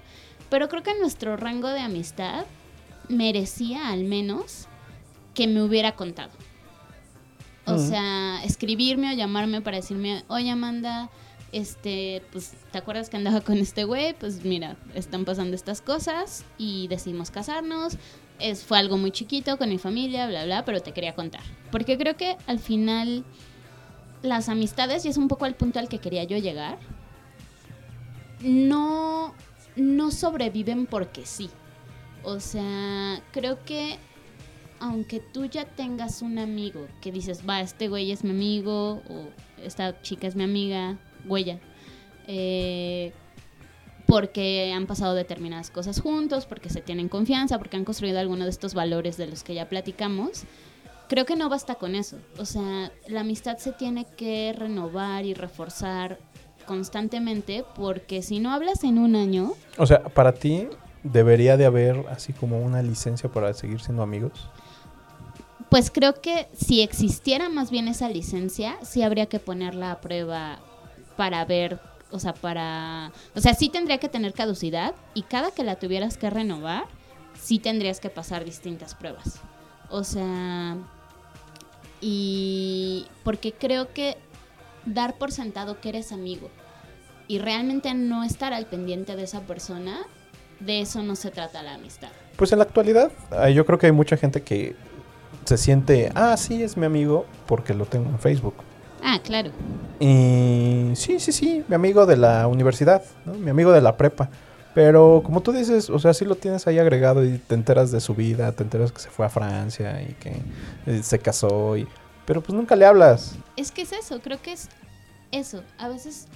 Pero 0.50 0.68
creo 0.68 0.82
que 0.82 0.98
nuestro 0.98 1.36
rango 1.36 1.68
de 1.68 1.80
amistad 1.80 2.44
merecía 3.08 3.88
al 3.88 4.04
menos 4.04 4.66
que 5.34 5.46
me 5.48 5.62
hubiera 5.62 5.96
contado. 5.96 6.30
O 7.66 7.78
sea, 7.78 8.42
escribirme 8.44 9.12
o 9.12 9.16
llamarme 9.16 9.60
para 9.60 9.76
decirme, 9.76 10.24
oye 10.28 10.50
Amanda, 10.50 11.08
este, 11.52 12.22
pues, 12.32 12.52
¿te 12.72 12.78
acuerdas 12.78 13.10
que 13.10 13.16
andaba 13.16 13.40
con 13.42 13.58
este 13.58 13.84
güey? 13.84 14.14
Pues 14.14 14.44
mira, 14.44 14.76
están 14.94 15.24
pasando 15.24 15.54
estas 15.54 15.80
cosas 15.80 16.44
y 16.58 16.88
decidimos 16.88 17.30
casarnos. 17.30 17.96
Es, 18.40 18.64
fue 18.64 18.78
algo 18.78 18.96
muy 18.96 19.10
chiquito 19.10 19.58
con 19.58 19.68
mi 19.68 19.78
familia, 19.78 20.26
bla, 20.26 20.44
bla, 20.44 20.64
pero 20.64 20.80
te 20.80 20.92
quería 20.92 21.14
contar. 21.14 21.42
Porque 21.70 21.98
creo 21.98 22.16
que 22.16 22.36
al 22.46 22.58
final 22.58 23.24
las 24.22 24.48
amistades, 24.48 25.04
y 25.04 25.08
es 25.08 25.16
un 25.16 25.28
poco 25.28 25.46
el 25.46 25.54
punto 25.54 25.78
al 25.78 25.88
que 25.88 25.98
quería 25.98 26.24
yo 26.24 26.38
llegar, 26.38 26.78
no, 28.40 29.34
no 29.76 30.10
sobreviven 30.10 30.86
porque 30.86 31.26
sí. 31.26 31.50
O 32.22 32.40
sea, 32.40 33.22
creo 33.32 33.64
que 33.64 33.98
aunque 34.80 35.20
tú 35.20 35.44
ya 35.44 35.66
tengas 35.66 36.22
un 36.22 36.38
amigo 36.38 36.86
que 37.02 37.12
dices, 37.12 37.42
va, 37.48 37.60
este 37.60 37.88
güey 37.88 38.10
es 38.12 38.24
mi 38.24 38.30
amigo, 38.30 39.02
o 39.08 39.28
esta 39.62 40.00
chica 40.00 40.26
es 40.26 40.36
mi 40.36 40.44
amiga, 40.44 40.98
huella, 41.26 41.58
eh, 42.26 43.12
porque 44.10 44.72
han 44.74 44.86
pasado 44.86 45.14
determinadas 45.14 45.70
cosas 45.70 46.00
juntos, 46.00 46.44
porque 46.44 46.68
se 46.68 46.80
tienen 46.80 47.08
confianza, 47.08 47.58
porque 47.58 47.76
han 47.76 47.84
construido 47.84 48.18
alguno 48.18 48.44
de 48.44 48.50
estos 48.50 48.74
valores 48.74 49.16
de 49.16 49.28
los 49.28 49.44
que 49.44 49.54
ya 49.54 49.68
platicamos, 49.68 50.42
creo 51.08 51.24
que 51.24 51.36
no 51.36 51.48
basta 51.48 51.76
con 51.76 51.94
eso. 51.94 52.16
O 52.36 52.44
sea, 52.44 52.90
la 53.06 53.20
amistad 53.20 53.58
se 53.58 53.72
tiene 53.72 54.06
que 54.16 54.52
renovar 54.56 55.24
y 55.24 55.34
reforzar 55.34 56.18
constantemente, 56.66 57.64
porque 57.76 58.22
si 58.22 58.40
no 58.40 58.52
hablas 58.52 58.82
en 58.82 58.98
un 58.98 59.14
año, 59.14 59.52
O 59.78 59.86
sea, 59.86 60.02
para 60.02 60.32
ti 60.32 60.68
debería 61.04 61.56
de 61.56 61.66
haber 61.66 62.04
así 62.10 62.32
como 62.32 62.60
una 62.60 62.82
licencia 62.82 63.30
para 63.30 63.54
seguir 63.54 63.80
siendo 63.80 64.02
amigos. 64.02 64.48
Pues 65.68 65.90
creo 65.92 66.20
que 66.20 66.48
si 66.52 66.82
existiera 66.82 67.48
más 67.48 67.70
bien 67.70 67.86
esa 67.86 68.08
licencia, 68.08 68.76
sí 68.82 69.04
habría 69.04 69.26
que 69.26 69.38
ponerla 69.38 69.92
a 69.92 70.00
prueba 70.00 70.58
para 71.16 71.44
ver, 71.44 71.80
o 72.10 72.18
sea, 72.18 72.34
para... 72.34 73.12
O 73.34 73.40
sea, 73.40 73.54
sí 73.54 73.68
tendría 73.68 73.98
que 73.98 74.08
tener 74.08 74.32
caducidad 74.32 74.94
y 75.14 75.22
cada 75.22 75.50
que 75.50 75.64
la 75.64 75.76
tuvieras 75.76 76.16
que 76.16 76.30
renovar, 76.30 76.84
sí 77.40 77.58
tendrías 77.58 78.00
que 78.00 78.10
pasar 78.10 78.44
distintas 78.44 78.94
pruebas. 78.94 79.40
O 79.88 80.04
sea, 80.04 80.76
y 82.00 83.06
porque 83.24 83.52
creo 83.52 83.92
que 83.92 84.16
dar 84.86 85.18
por 85.18 85.32
sentado 85.32 85.80
que 85.80 85.90
eres 85.90 86.12
amigo 86.12 86.50
y 87.28 87.38
realmente 87.38 87.92
no 87.94 88.24
estar 88.24 88.52
al 88.52 88.66
pendiente 88.66 89.16
de 89.16 89.24
esa 89.24 89.40
persona, 89.42 89.98
de 90.58 90.80
eso 90.80 91.02
no 91.02 91.16
se 91.16 91.30
trata 91.30 91.62
la 91.62 91.74
amistad. 91.74 92.08
Pues 92.36 92.52
en 92.52 92.58
la 92.58 92.64
actualidad, 92.64 93.12
ah, 93.30 93.50
yo 93.50 93.66
creo 93.66 93.78
que 93.78 93.86
hay 93.86 93.92
mucha 93.92 94.16
gente 94.16 94.42
que 94.42 94.74
se 95.44 95.56
siente, 95.56 96.10
ah, 96.14 96.36
sí, 96.36 96.62
es 96.62 96.76
mi 96.76 96.86
amigo 96.86 97.26
porque 97.46 97.74
lo 97.74 97.86
tengo 97.86 98.08
en 98.10 98.18
Facebook. 98.18 98.54
Ah, 99.02 99.20
claro. 99.22 99.50
Y 99.98 100.92
sí, 100.94 101.20
sí, 101.20 101.32
sí, 101.32 101.64
mi 101.68 101.74
amigo 101.74 102.06
de 102.06 102.16
la 102.16 102.46
universidad, 102.46 103.02
¿no? 103.24 103.34
mi 103.34 103.50
amigo 103.50 103.72
de 103.72 103.80
la 103.80 103.96
prepa. 103.96 104.30
Pero 104.74 105.22
como 105.24 105.40
tú 105.40 105.52
dices, 105.52 105.90
o 105.90 105.98
sea, 105.98 106.14
sí 106.14 106.24
lo 106.24 106.36
tienes 106.36 106.66
ahí 106.66 106.78
agregado 106.78 107.24
y 107.24 107.38
te 107.38 107.54
enteras 107.54 107.90
de 107.90 108.00
su 108.00 108.14
vida, 108.14 108.52
te 108.52 108.62
enteras 108.62 108.92
que 108.92 109.00
se 109.00 109.10
fue 109.10 109.26
a 109.26 109.28
Francia 109.28 110.00
y 110.02 110.14
que 110.14 110.40
eh, 110.86 111.02
se 111.02 111.18
casó, 111.18 111.76
y... 111.76 111.88
pero 112.24 112.40
pues 112.40 112.54
nunca 112.54 112.76
le 112.76 112.86
hablas. 112.86 113.36
Es 113.56 113.72
que 113.72 113.82
es 113.82 113.92
eso, 113.92 114.20
creo 114.20 114.40
que 114.40 114.52
es 114.52 114.68
eso. 115.32 115.64
A 115.76 115.88
veces 115.88 116.28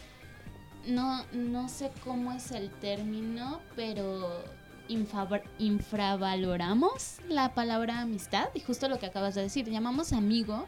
no, 0.86 1.24
no 1.32 1.68
sé 1.68 1.90
cómo 2.02 2.32
es 2.32 2.50
el 2.50 2.70
término, 2.70 3.60
pero 3.76 4.42
infravaloramos 5.58 7.16
la 7.28 7.54
palabra 7.54 8.00
amistad 8.00 8.48
y 8.52 8.60
justo 8.60 8.88
lo 8.88 8.98
que 8.98 9.06
acabas 9.06 9.34
de 9.34 9.42
decir, 9.42 9.70
llamamos 9.70 10.12
amigo 10.12 10.66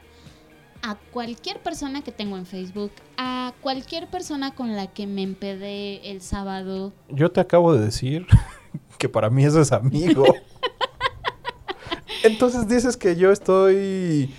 a 0.89 0.95
cualquier 1.13 1.59
persona 1.63 2.03
que 2.03 2.13
tengo 2.13 2.37
en 2.37 2.47
Facebook, 2.47 2.93
a 3.17 3.53
cualquier 3.61 4.07
persona 4.09 4.55
con 4.55 4.77
la 4.77 4.87
que 4.87 5.07
me 5.07 5.23
empedé 5.23 6.11
el 6.11 6.21
sábado. 6.23 6.93
Yo 7.09 7.31
te 7.33 7.41
acabo 7.41 7.75
de 7.75 7.85
decir 7.85 8.27
que 8.99 9.09
para 9.09 9.31
mí 9.31 9.45
eso 9.45 9.61
es 9.61 9.73
amigo. 9.73 10.25
Entonces 12.23 12.69
dices 12.69 12.97
que 12.97 13.17
yo 13.17 13.31
estoy 13.33 14.31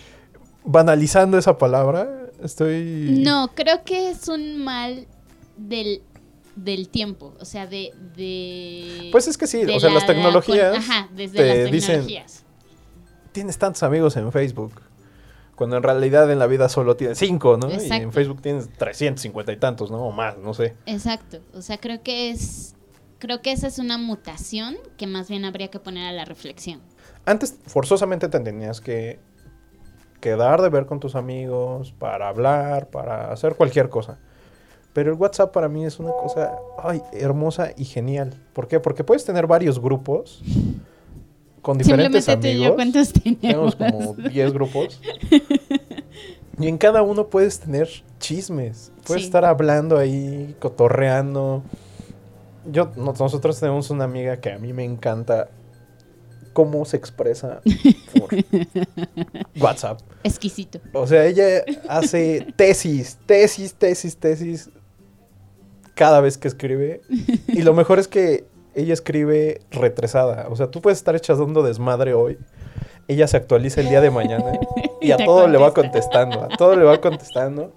banalizando 0.64 1.38
esa 1.38 1.58
palabra. 1.58 2.08
Estoy... 2.44 3.20
No, 3.24 3.52
creo 3.56 3.84
que 3.84 4.10
es 4.10 4.28
un 4.28 4.64
mal 4.64 5.08
del, 5.58 6.02
del 6.56 6.90
tiempo, 6.90 7.34
o 7.40 7.46
sea, 7.46 7.66
de... 7.66 7.92
de 8.16 9.10
Pues 9.12 9.28
es 9.28 9.38
que 9.38 9.48
sí, 9.48 9.64
o 9.64 9.80
sea, 9.80 9.90
la- 9.90 9.96
las 9.96 10.06
tecnologías 10.06 10.72
con- 10.72 10.80
ajá, 10.92 11.10
desde 11.16 11.38
te 11.38 11.46
las 11.64 11.72
dicen- 11.72 11.88
tecnologías. 12.02 12.44
tienes 13.32 13.58
tantos 13.58 13.82
amigos 13.84 14.16
en 14.18 14.32
Facebook. 14.32 14.82
Cuando 15.58 15.76
en 15.76 15.82
realidad 15.82 16.32
en 16.32 16.38
la 16.38 16.46
vida 16.46 16.70
solo 16.70 16.96
tienes 16.96 17.18
cinco, 17.18 17.58
¿no? 17.58 17.68
Y 17.72 17.92
en. 17.92 18.14
Facebook 18.14 18.44
tienes 18.44 18.70
350 18.70 19.52
y 19.52 19.58
tantos, 19.58 19.90
¿no? 19.90 20.06
O 20.06 20.12
más, 20.12 20.38
no 20.38 20.54
sé. 20.54 20.76
Exacto, 20.86 21.40
o 21.52 21.64
sea, 21.64 21.80
creo 21.80 22.04
que 22.04 22.30
es 22.30 22.76
creo 23.18 23.42
que 23.42 23.52
esa 23.52 23.66
es 23.66 23.80
una 23.80 23.98
mutación 23.98 24.78
que 24.98 25.08
más 25.08 25.30
bien 25.30 25.46
habría 25.46 25.70
que 25.70 25.80
poner 25.80 26.08
a 26.08 26.12
la 26.12 26.26
reflexión. 26.26 26.80
Antes 27.26 27.58
forzosamente 27.66 28.30
te 28.30 28.40
tenías 28.40 28.82
que 28.82 29.20
quedar 30.22 30.62
de 30.62 30.70
ver 30.70 30.86
con 30.86 31.00
tus 31.00 31.16
amigos 31.16 31.92
para 31.98 32.28
hablar, 32.28 32.92
para 32.92 33.32
hacer 33.32 33.56
cualquier 33.56 33.90
cosa. 33.90 34.20
Pero 34.94 35.12
el 35.12 35.18
WhatsApp 35.18 35.52
para 35.52 35.70
mí 35.70 35.86
es 35.86 35.98
una 35.98 36.12
cosa 36.12 36.56
ay, 36.84 37.02
hermosa 37.14 37.72
y 37.76 37.86
genial. 37.86 38.36
¿Por 38.54 38.68
qué? 38.68 38.80
Porque 38.80 39.04
puedes 39.04 39.26
tener 39.26 39.48
varios 39.48 39.80
grupos 39.80 40.44
con 41.68 41.78
diferentes 41.78 42.24
Simplemente 42.24 42.50
tú 42.50 42.56
y 42.56 42.64
yo 42.64 42.74
amigos. 42.74 43.12
cuántos 43.12 43.14
tenemos. 43.14 43.78
Tenemos 43.78 44.14
como 44.16 44.30
10 44.30 44.54
grupos. 44.54 45.02
Y 46.60 46.68
en 46.68 46.80
cada 46.80 47.04
uno 47.04 47.28
puedes 47.28 47.60
tener 47.60 47.88
chismes. 48.20 48.92
Puedes 49.06 49.22
Sí. 49.22 49.28
estar 49.28 49.46
hablando 49.46 49.96
ahí, 50.00 50.56
cotorreando. 50.60 51.62
Yo, 52.72 52.92
nos- 52.96 53.20
nosotros 53.20 53.60
tenemos 53.60 53.92
una 53.92 54.06
amiga 54.06 54.38
que 54.38 54.52
a 54.54 54.58
mí 54.58 54.74
me 54.74 54.84
encanta 54.84 55.50
cómo 56.54 56.84
se 56.86 56.98
expresa 56.98 57.62
por 58.18 58.30
WhatsApp. 59.62 60.00
Exquisito. 60.24 60.80
O 60.94 61.06
sea, 61.06 61.28
ella 61.28 61.64
hace 61.90 62.48
tesis, 62.56 63.20
tesis, 63.28 63.76
tesis, 63.76 64.18
tesis 64.18 64.70
cada 65.94 66.22
vez 66.22 66.40
que 66.40 66.48
escribe. 66.48 67.02
Y 67.50 67.62
lo 67.62 67.76
mejor 67.76 68.00
es 68.00 68.08
que 68.08 68.46
ella 68.78 68.94
escribe 68.94 69.62
retrasada. 69.72 70.48
O 70.50 70.56
sea, 70.56 70.70
tú 70.72 70.82
puedes 70.82 71.00
estar 71.00 71.16
echando 71.16 71.64
desmadre 71.64 72.14
hoy. 72.14 72.38
Ella 73.08 73.28
se 73.28 73.38
actualiza 73.38 73.82
el 73.82 73.90
día 73.90 74.02
de 74.02 74.12
mañana 74.12 74.52
y 75.02 75.08
Y 75.08 75.12
a 75.12 75.18
todo 75.18 75.48
le 75.48 75.58
va 75.58 75.74
contesta. 75.74 76.22
contestando. 76.24 76.54
A 76.54 76.58
todo 76.58 76.76
le 76.76 76.84
va 76.84 77.00
contestando. 77.02 77.74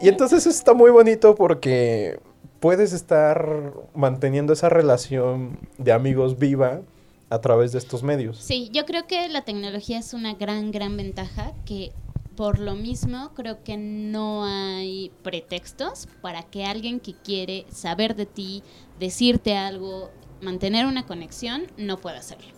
Y 0.00 0.08
entonces 0.08 0.40
eso 0.40 0.50
está 0.50 0.72
muy 0.72 0.90
bonito 0.90 1.34
porque 1.34 2.18
puedes 2.60 2.92
estar 2.92 3.72
manteniendo 3.94 4.52
esa 4.52 4.68
relación 4.68 5.58
de 5.78 5.92
amigos 5.92 6.38
viva 6.38 6.80
a 7.28 7.40
través 7.40 7.72
de 7.72 7.78
estos 7.78 8.02
medios. 8.02 8.38
Sí, 8.38 8.70
yo 8.72 8.86
creo 8.86 9.06
que 9.06 9.28
la 9.28 9.44
tecnología 9.44 9.98
es 9.98 10.14
una 10.14 10.34
gran, 10.34 10.70
gran 10.70 10.96
ventaja 10.96 11.52
que 11.64 11.92
por 12.36 12.58
lo 12.58 12.74
mismo 12.74 13.32
creo 13.34 13.62
que 13.64 13.76
no 13.76 14.44
hay 14.44 15.10
pretextos 15.22 16.08
para 16.20 16.42
que 16.42 16.64
alguien 16.64 17.00
que 17.00 17.14
quiere 17.14 17.66
saber 17.70 18.14
de 18.14 18.26
ti, 18.26 18.62
decirte 19.00 19.56
algo, 19.56 20.10
mantener 20.40 20.86
una 20.86 21.06
conexión, 21.06 21.66
no 21.76 21.98
pueda 21.98 22.18
hacerlo. 22.18 22.52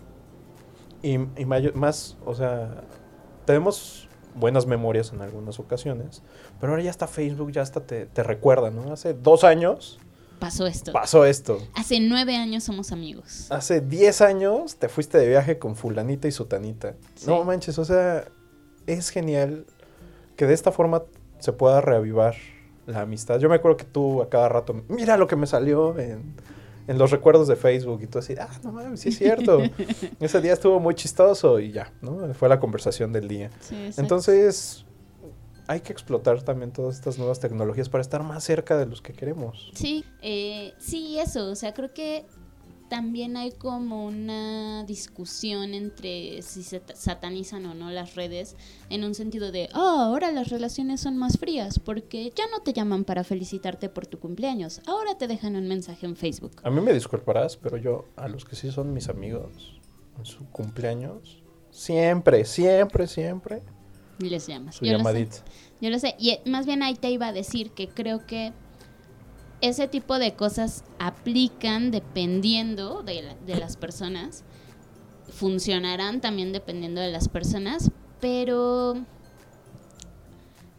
Y, 1.02 1.18
más, 1.18 2.16
o 2.26 2.34
sea, 2.34 2.82
tenemos 3.44 4.08
buenas 4.34 4.66
memorias 4.66 5.12
en 5.12 5.22
algunas 5.22 5.58
ocasiones, 5.60 6.22
pero 6.60 6.72
ahora 6.72 6.82
ya 6.82 6.90
está 6.90 7.06
Facebook, 7.06 7.52
ya 7.52 7.62
hasta 7.62 7.86
te, 7.86 8.06
te 8.06 8.22
recuerda, 8.22 8.70
¿no? 8.70 8.92
Hace 8.92 9.14
dos 9.14 9.44
años 9.44 9.98
pasó 10.38 10.66
esto. 10.66 10.92
Pasó 10.92 11.24
esto. 11.24 11.60
Hace 11.74 12.00
nueve 12.00 12.36
años 12.36 12.64
somos 12.64 12.92
amigos. 12.92 13.46
Hace 13.50 13.80
diez 13.80 14.20
años 14.20 14.76
te 14.76 14.88
fuiste 14.88 15.18
de 15.18 15.28
viaje 15.28 15.58
con 15.58 15.76
fulanita 15.76 16.28
y 16.28 16.32
sutanita. 16.32 16.94
No 17.26 17.44
manches, 17.44 17.78
o 17.78 17.84
sea, 17.84 18.28
es 18.88 19.10
genial 19.10 19.66
que 20.36 20.46
de 20.46 20.54
esta 20.54 20.72
forma 20.72 21.02
se 21.38 21.52
pueda 21.52 21.80
reavivar 21.80 22.34
la 22.86 23.02
amistad. 23.02 23.38
Yo 23.38 23.48
me 23.48 23.56
acuerdo 23.56 23.76
que 23.76 23.84
tú 23.84 24.22
a 24.22 24.28
cada 24.28 24.48
rato, 24.48 24.82
mira 24.88 25.16
lo 25.16 25.26
que 25.26 25.36
me 25.36 25.46
salió 25.46 25.96
en, 25.98 26.34
los 26.86 27.10
recuerdos 27.10 27.46
de 27.48 27.56
Facebook 27.56 28.00
y 28.02 28.06
tú 28.06 28.18
así, 28.18 28.34
ah, 28.40 28.48
no 28.64 28.72
mames, 28.72 29.00
sí 29.00 29.10
es 29.10 29.18
cierto. 29.18 29.60
Ese 30.20 30.40
día 30.40 30.54
estuvo 30.54 30.80
muy 30.80 30.94
chistoso 30.94 31.60
y 31.60 31.70
ya, 31.70 31.92
¿no? 32.00 32.32
Fue 32.32 32.48
la 32.48 32.58
conversación 32.58 33.12
del 33.12 33.28
día. 33.28 33.50
Entonces, 33.98 34.86
hay 35.66 35.80
que 35.80 35.92
explotar 35.92 36.42
también 36.42 36.72
todas 36.72 36.96
estas 36.96 37.18
nuevas 37.18 37.40
tecnologías 37.40 37.90
para 37.90 38.00
estar 38.00 38.22
más 38.22 38.42
cerca 38.42 38.78
de 38.78 38.86
los 38.86 39.02
que 39.02 39.12
queremos. 39.12 39.70
Sí, 39.74 40.02
eh, 40.22 40.72
sí, 40.78 41.18
eso, 41.18 41.50
o 41.50 41.54
sea, 41.54 41.74
creo 41.74 41.92
que 41.92 42.24
también 42.88 43.36
hay 43.36 43.52
como 43.52 44.06
una 44.06 44.84
discusión 44.84 45.74
entre 45.74 46.42
si 46.42 46.62
se 46.62 46.82
satanizan 46.94 47.66
o 47.66 47.74
no 47.74 47.90
las 47.90 48.14
redes 48.14 48.56
en 48.90 49.04
un 49.04 49.14
sentido 49.14 49.52
de, 49.52 49.68
oh, 49.74 49.78
ahora 49.78 50.32
las 50.32 50.48
relaciones 50.48 51.00
son 51.00 51.16
más 51.16 51.38
frías 51.38 51.78
porque 51.78 52.32
ya 52.34 52.44
no 52.50 52.60
te 52.60 52.72
llaman 52.72 53.04
para 53.04 53.24
felicitarte 53.24 53.88
por 53.88 54.06
tu 54.06 54.18
cumpleaños, 54.18 54.80
ahora 54.86 55.16
te 55.16 55.26
dejan 55.26 55.56
un 55.56 55.68
mensaje 55.68 56.06
en 56.06 56.16
Facebook. 56.16 56.52
A 56.62 56.70
mí 56.70 56.80
me 56.80 56.92
disculparás, 56.92 57.56
pero 57.56 57.76
yo 57.76 58.06
a 58.16 58.28
los 58.28 58.44
que 58.44 58.56
sí 58.56 58.70
son 58.70 58.92
mis 58.92 59.08
amigos 59.08 59.80
en 60.18 60.24
su 60.24 60.44
cumpleaños, 60.50 61.42
siempre, 61.70 62.44
siempre, 62.44 63.06
siempre 63.06 63.62
les 64.18 64.46
llamas. 64.46 64.76
Su 64.76 64.84
yo 64.84 64.98
Lo 64.98 65.04
sé. 65.04 65.28
Yo 65.80 65.90
lo 65.90 65.98
sé. 65.98 66.14
Y 66.18 66.30
eh, 66.30 66.40
más 66.44 66.66
bien 66.66 66.82
ahí 66.82 66.94
te 66.94 67.10
iba 67.10 67.28
a 67.28 67.32
decir 67.32 67.70
que 67.70 67.88
creo 67.88 68.26
que 68.26 68.52
ese 69.60 69.88
tipo 69.88 70.18
de 70.18 70.34
cosas 70.34 70.84
aplican 70.98 71.90
dependiendo 71.90 73.02
de, 73.02 73.36
las 73.46 73.76
personas. 73.76 74.44
Funcionarán 75.30 76.20
también 76.20 76.52
dependiendo 76.52 77.00
de 77.00 77.10
las 77.10 77.28
personas. 77.28 77.90
Pero 78.20 79.04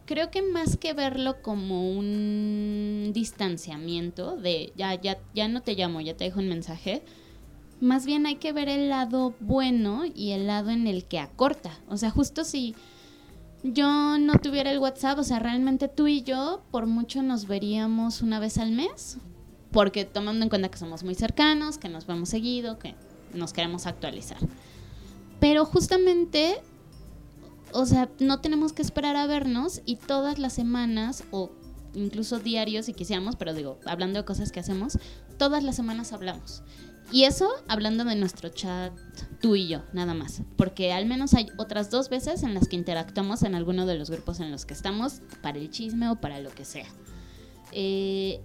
creo 0.06 0.30
que 0.30 0.42
más 0.42 0.76
que 0.76 0.92
verlo 0.92 1.40
como 1.42 1.90
un 1.92 3.12
distanciamiento 3.14 4.36
de 4.36 4.72
ya, 4.76 5.00
ya, 5.00 5.18
ya 5.34 5.48
no 5.48 5.62
te 5.62 5.74
llamo, 5.74 6.00
ya 6.00 6.16
te 6.16 6.24
dejo 6.24 6.40
un 6.40 6.48
mensaje, 6.48 7.02
más 7.80 8.04
bien 8.04 8.26
hay 8.26 8.36
que 8.36 8.52
ver 8.52 8.68
el 8.68 8.90
lado 8.90 9.34
bueno 9.40 10.04
y 10.04 10.32
el 10.32 10.46
lado 10.46 10.70
en 10.70 10.86
el 10.86 11.04
que 11.04 11.18
acorta. 11.18 11.78
O 11.88 11.96
sea, 11.96 12.10
justo 12.10 12.44
si 12.44 12.74
yo 13.62 14.18
no 14.18 14.34
tuviera 14.38 14.70
el 14.70 14.78
WhatsApp, 14.78 15.18
o 15.18 15.24
sea, 15.24 15.38
realmente 15.38 15.88
tú 15.88 16.06
y 16.06 16.22
yo 16.22 16.62
por 16.70 16.86
mucho 16.86 17.22
nos 17.22 17.46
veríamos 17.46 18.22
una 18.22 18.38
vez 18.40 18.58
al 18.58 18.72
mes, 18.72 19.18
porque 19.70 20.04
tomando 20.04 20.42
en 20.42 20.48
cuenta 20.48 20.70
que 20.70 20.78
somos 20.78 21.04
muy 21.04 21.14
cercanos, 21.14 21.78
que 21.78 21.88
nos 21.88 22.06
vemos 22.06 22.28
seguido, 22.28 22.78
que 22.78 22.94
nos 23.34 23.52
queremos 23.52 23.86
actualizar. 23.86 24.38
Pero 25.40 25.64
justamente, 25.64 26.60
o 27.72 27.86
sea, 27.86 28.08
no 28.18 28.40
tenemos 28.40 28.72
que 28.72 28.82
esperar 28.82 29.16
a 29.16 29.26
vernos 29.26 29.82
y 29.84 29.96
todas 29.96 30.38
las 30.38 30.52
semanas 30.52 31.24
o 31.30 31.50
incluso 31.94 32.38
diarios 32.38 32.86
si 32.86 32.94
quisiéramos, 32.94 33.36
pero 33.36 33.54
digo, 33.54 33.78
hablando 33.84 34.18
de 34.18 34.24
cosas 34.24 34.52
que 34.52 34.60
hacemos, 34.60 34.98
todas 35.38 35.62
las 35.64 35.76
semanas 35.76 36.12
hablamos. 36.12 36.62
Y 37.12 37.24
eso 37.24 37.48
hablando 37.68 38.04
de 38.04 38.14
nuestro 38.14 38.50
chat 38.50 38.92
tú 39.40 39.56
y 39.56 39.66
yo, 39.68 39.82
nada 39.92 40.14
más. 40.14 40.42
Porque 40.56 40.92
al 40.92 41.06
menos 41.06 41.34
hay 41.34 41.48
otras 41.56 41.90
dos 41.90 42.08
veces 42.08 42.42
en 42.42 42.54
las 42.54 42.68
que 42.68 42.76
interactuamos 42.76 43.42
en 43.42 43.54
alguno 43.54 43.86
de 43.86 43.96
los 43.96 44.10
grupos 44.10 44.40
en 44.40 44.50
los 44.50 44.64
que 44.64 44.74
estamos 44.74 45.20
para 45.42 45.58
el 45.58 45.70
chisme 45.70 46.08
o 46.08 46.16
para 46.16 46.40
lo 46.40 46.50
que 46.50 46.64
sea. 46.64 46.86
Eh, 47.72 48.40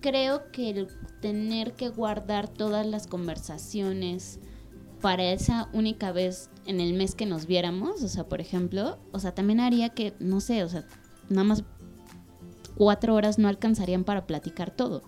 creo 0.00 0.50
que 0.52 0.70
el 0.70 0.88
tener 1.20 1.72
que 1.72 1.88
guardar 1.88 2.48
todas 2.48 2.86
las 2.86 3.06
conversaciones 3.06 4.38
para 5.00 5.24
esa 5.32 5.68
única 5.72 6.12
vez 6.12 6.50
en 6.66 6.80
el 6.80 6.94
mes 6.94 7.14
que 7.14 7.26
nos 7.26 7.46
viéramos, 7.46 8.02
o 8.02 8.08
sea, 8.08 8.24
por 8.24 8.40
ejemplo, 8.40 8.98
o 9.12 9.18
sea, 9.18 9.34
también 9.34 9.60
haría 9.60 9.90
que, 9.90 10.14
no 10.18 10.40
sé, 10.40 10.62
o 10.62 10.68
sea, 10.68 10.84
nada 11.28 11.44
más 11.44 11.64
cuatro 12.76 13.14
horas 13.14 13.38
no 13.38 13.48
alcanzarían 13.48 14.04
para 14.04 14.26
platicar 14.26 14.70
todo. 14.70 15.02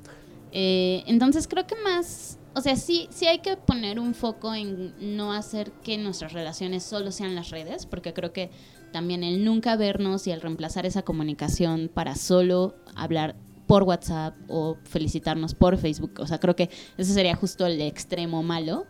Eh, 0.52 1.02
entonces 1.06 1.48
creo 1.48 1.66
que 1.66 1.74
más, 1.76 2.38
o 2.54 2.60
sea, 2.60 2.76
sí, 2.76 3.08
sí 3.10 3.26
hay 3.26 3.38
que 3.38 3.56
poner 3.56 3.98
un 3.98 4.14
foco 4.14 4.54
en 4.54 4.94
no 5.16 5.32
hacer 5.32 5.72
que 5.82 5.96
nuestras 5.96 6.34
relaciones 6.34 6.82
solo 6.82 7.10
sean 7.10 7.34
las 7.34 7.50
redes, 7.50 7.86
porque 7.86 8.12
creo 8.12 8.32
que 8.32 8.50
también 8.92 9.24
el 9.24 9.44
nunca 9.44 9.76
vernos 9.76 10.26
y 10.26 10.30
el 10.30 10.42
reemplazar 10.42 10.84
esa 10.84 11.02
comunicación 11.02 11.90
para 11.92 12.14
solo 12.14 12.76
hablar 12.94 13.34
por 13.66 13.84
WhatsApp 13.84 14.36
o 14.48 14.76
felicitarnos 14.84 15.54
por 15.54 15.78
Facebook, 15.78 16.12
o 16.18 16.26
sea, 16.26 16.38
creo 16.38 16.54
que 16.54 16.68
ese 16.98 17.14
sería 17.14 17.34
justo 17.34 17.64
el 17.64 17.80
extremo 17.80 18.42
malo. 18.42 18.86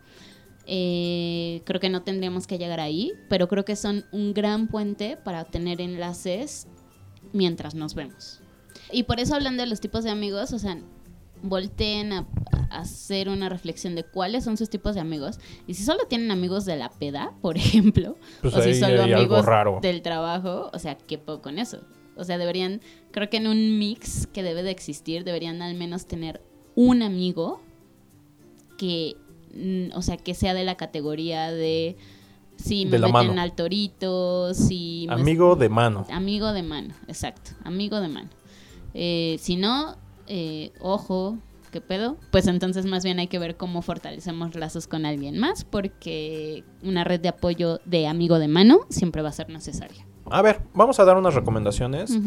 Eh, 0.65 1.61
creo 1.65 1.81
que 1.81 1.89
no 1.89 2.03
tendríamos 2.03 2.47
que 2.47 2.57
llegar 2.57 2.79
ahí, 2.79 3.11
pero 3.29 3.47
creo 3.47 3.65
que 3.65 3.75
son 3.75 4.05
un 4.11 4.33
gran 4.33 4.67
puente 4.67 5.17
para 5.17 5.43
tener 5.45 5.81
enlaces 5.81 6.67
mientras 7.33 7.75
nos 7.75 7.95
vemos. 7.95 8.41
Y 8.91 9.03
por 9.03 9.19
eso 9.19 9.35
hablando 9.35 9.63
de 9.63 9.69
los 9.69 9.79
tipos 9.81 10.03
de 10.03 10.09
amigos, 10.09 10.53
o 10.53 10.59
sea, 10.59 10.77
volteen 11.43 12.13
a, 12.13 12.27
hacer 12.71 13.29
una 13.29 13.49
reflexión 13.49 13.93
de 13.93 14.03
cuáles 14.03 14.43
son 14.43 14.57
sus 14.57 14.67
tipos 14.67 14.95
de 14.95 15.01
amigos. 15.01 15.39
Y 15.67 15.75
si 15.75 15.83
solo 15.83 16.07
tienen 16.07 16.31
amigos 16.31 16.65
de 16.65 16.75
la 16.75 16.89
peda, 16.89 17.33
por 17.41 17.57
ejemplo, 17.57 18.17
pues 18.41 18.55
o 18.55 18.61
si 18.63 18.73
solo 18.73 19.03
amigos 19.03 19.45
del 19.81 20.01
trabajo, 20.01 20.71
o 20.73 20.79
sea, 20.79 20.97
¿qué 20.97 21.19
puedo 21.19 21.41
con 21.41 21.59
eso? 21.59 21.81
O 22.15 22.23
sea, 22.23 22.37
deberían, 22.37 22.81
creo 23.11 23.29
que 23.29 23.37
en 23.37 23.47
un 23.47 23.77
mix 23.77 24.27
que 24.27 24.41
debe 24.41 24.63
de 24.63 24.71
existir, 24.71 25.23
deberían 25.23 25.61
al 25.61 25.75
menos 25.75 26.07
tener 26.07 26.41
un 26.75 27.03
amigo 27.03 27.61
que, 28.77 29.15
mm, 29.53 29.95
o 29.95 30.01
sea, 30.01 30.17
que 30.17 30.33
sea 30.33 30.53
de 30.53 30.63
la 30.63 30.75
categoría 30.75 31.51
de 31.51 31.95
si 32.55 32.85
me 32.85 32.99
meten 32.99 33.39
al 33.39 33.55
torito, 33.55 34.53
si... 34.53 35.07
Amigo 35.09 35.55
de 35.55 35.69
mano. 35.69 36.05
Amigo 36.11 36.53
de 36.53 36.63
mano, 36.63 36.93
exacto, 37.07 37.51
amigo 37.63 37.99
de 37.99 38.07
mano. 38.07 38.29
Eh, 38.93 39.37
si 39.39 39.55
no, 39.55 39.97
eh, 40.27 40.71
ojo, 40.79 41.37
¿qué 41.71 41.81
pedo? 41.81 42.17
Pues 42.31 42.47
entonces 42.47 42.85
más 42.85 43.03
bien 43.03 43.19
hay 43.19 43.27
que 43.27 43.39
ver 43.39 43.57
cómo 43.57 43.81
fortalecemos 43.81 44.55
lazos 44.55 44.87
con 44.87 45.05
alguien 45.05 45.39
más, 45.39 45.65
porque 45.65 46.63
una 46.83 47.03
red 47.03 47.19
de 47.19 47.29
apoyo 47.29 47.79
de 47.85 48.07
amigo 48.07 48.39
de 48.39 48.47
mano 48.47 48.81
siempre 48.89 49.21
va 49.21 49.29
a 49.29 49.33
ser 49.33 49.49
necesaria. 49.49 50.05
A 50.29 50.41
ver, 50.41 50.61
vamos 50.73 50.99
a 50.99 51.05
dar 51.05 51.17
unas 51.17 51.33
recomendaciones 51.33 52.17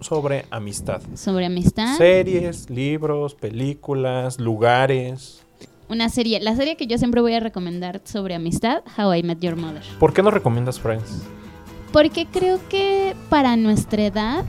sobre 0.00 0.46
amistad. 0.50 1.02
Sobre 1.14 1.46
amistad. 1.46 1.96
Series, 1.96 2.70
libros, 2.70 3.34
películas, 3.34 4.38
lugares. 4.38 5.44
Una 5.88 6.08
serie, 6.08 6.38
la 6.40 6.54
serie 6.54 6.76
que 6.76 6.86
yo 6.86 6.98
siempre 6.98 7.20
voy 7.20 7.34
a 7.34 7.40
recomendar 7.40 8.00
sobre 8.04 8.36
amistad, 8.36 8.82
How 8.96 9.14
I 9.14 9.22
Met 9.24 9.40
Your 9.40 9.56
Mother. 9.56 9.82
¿Por 9.98 10.12
qué 10.12 10.22
no 10.22 10.30
recomiendas 10.30 10.78
Friends? 10.78 11.22
Porque 11.92 12.26
creo 12.26 12.60
que 12.68 13.16
para 13.28 13.56
nuestra 13.56 14.06
edad 14.06 14.44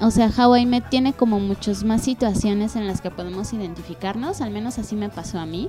o 0.00 0.10
sea, 0.10 0.30
How 0.36 0.56
I 0.56 0.66
Met 0.66 0.88
tiene 0.88 1.12
como 1.12 1.40
muchas 1.40 1.84
más 1.84 2.02
situaciones 2.02 2.76
en 2.76 2.86
las 2.86 3.00
que 3.00 3.10
podemos 3.10 3.52
identificarnos, 3.52 4.40
al 4.40 4.50
menos 4.50 4.78
así 4.78 4.94
me 4.94 5.08
pasó 5.08 5.38
a 5.38 5.46
mí. 5.46 5.68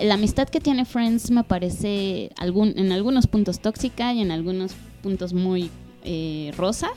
La 0.00 0.14
amistad 0.14 0.48
que 0.48 0.60
tiene 0.60 0.84
Friends 0.84 1.30
me 1.30 1.44
parece 1.44 2.30
algún, 2.36 2.74
en 2.76 2.90
algunos 2.90 3.26
puntos 3.26 3.60
tóxica 3.60 4.12
y 4.12 4.22
en 4.22 4.30
algunos 4.30 4.72
puntos 5.02 5.34
muy 5.34 5.70
eh, 6.04 6.52
rosa. 6.56 6.88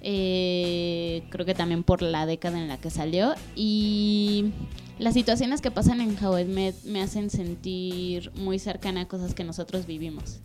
Eh, 0.00 1.22
creo 1.30 1.44
que 1.46 1.54
también 1.54 1.82
por 1.82 2.02
la 2.02 2.26
década 2.26 2.60
en 2.60 2.68
la 2.68 2.78
que 2.78 2.90
salió. 2.90 3.34
Y 3.56 4.52
las 4.98 5.14
situaciones 5.14 5.60
que 5.60 5.70
pasan 5.70 6.00
en 6.00 6.16
How 6.22 6.38
I 6.38 6.44
Met 6.44 6.84
me 6.84 7.02
hacen 7.02 7.30
sentir 7.30 8.30
muy 8.36 8.58
cercana 8.58 9.02
a 9.02 9.08
cosas 9.08 9.34
que 9.34 9.44
nosotros 9.44 9.86
vivimos. 9.86 10.40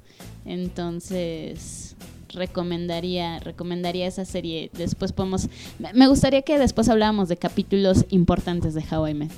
Entonces, 0.46 1.96
recomendaría, 2.30 3.40
recomendaría 3.40 4.08
esa 4.08 4.26
serie. 4.26 4.70
Después 4.74 5.12
podemos... 5.12 5.50
Me 5.94 6.08
gustaría 6.08 6.42
que 6.42 6.58
después 6.58 6.90
habláramos 6.90 7.30
de 7.30 7.38
capítulos 7.38 8.06
importantes 8.10 8.74
de 8.74 8.84
How 8.90 9.08
I 9.08 9.14
Met. 9.14 9.32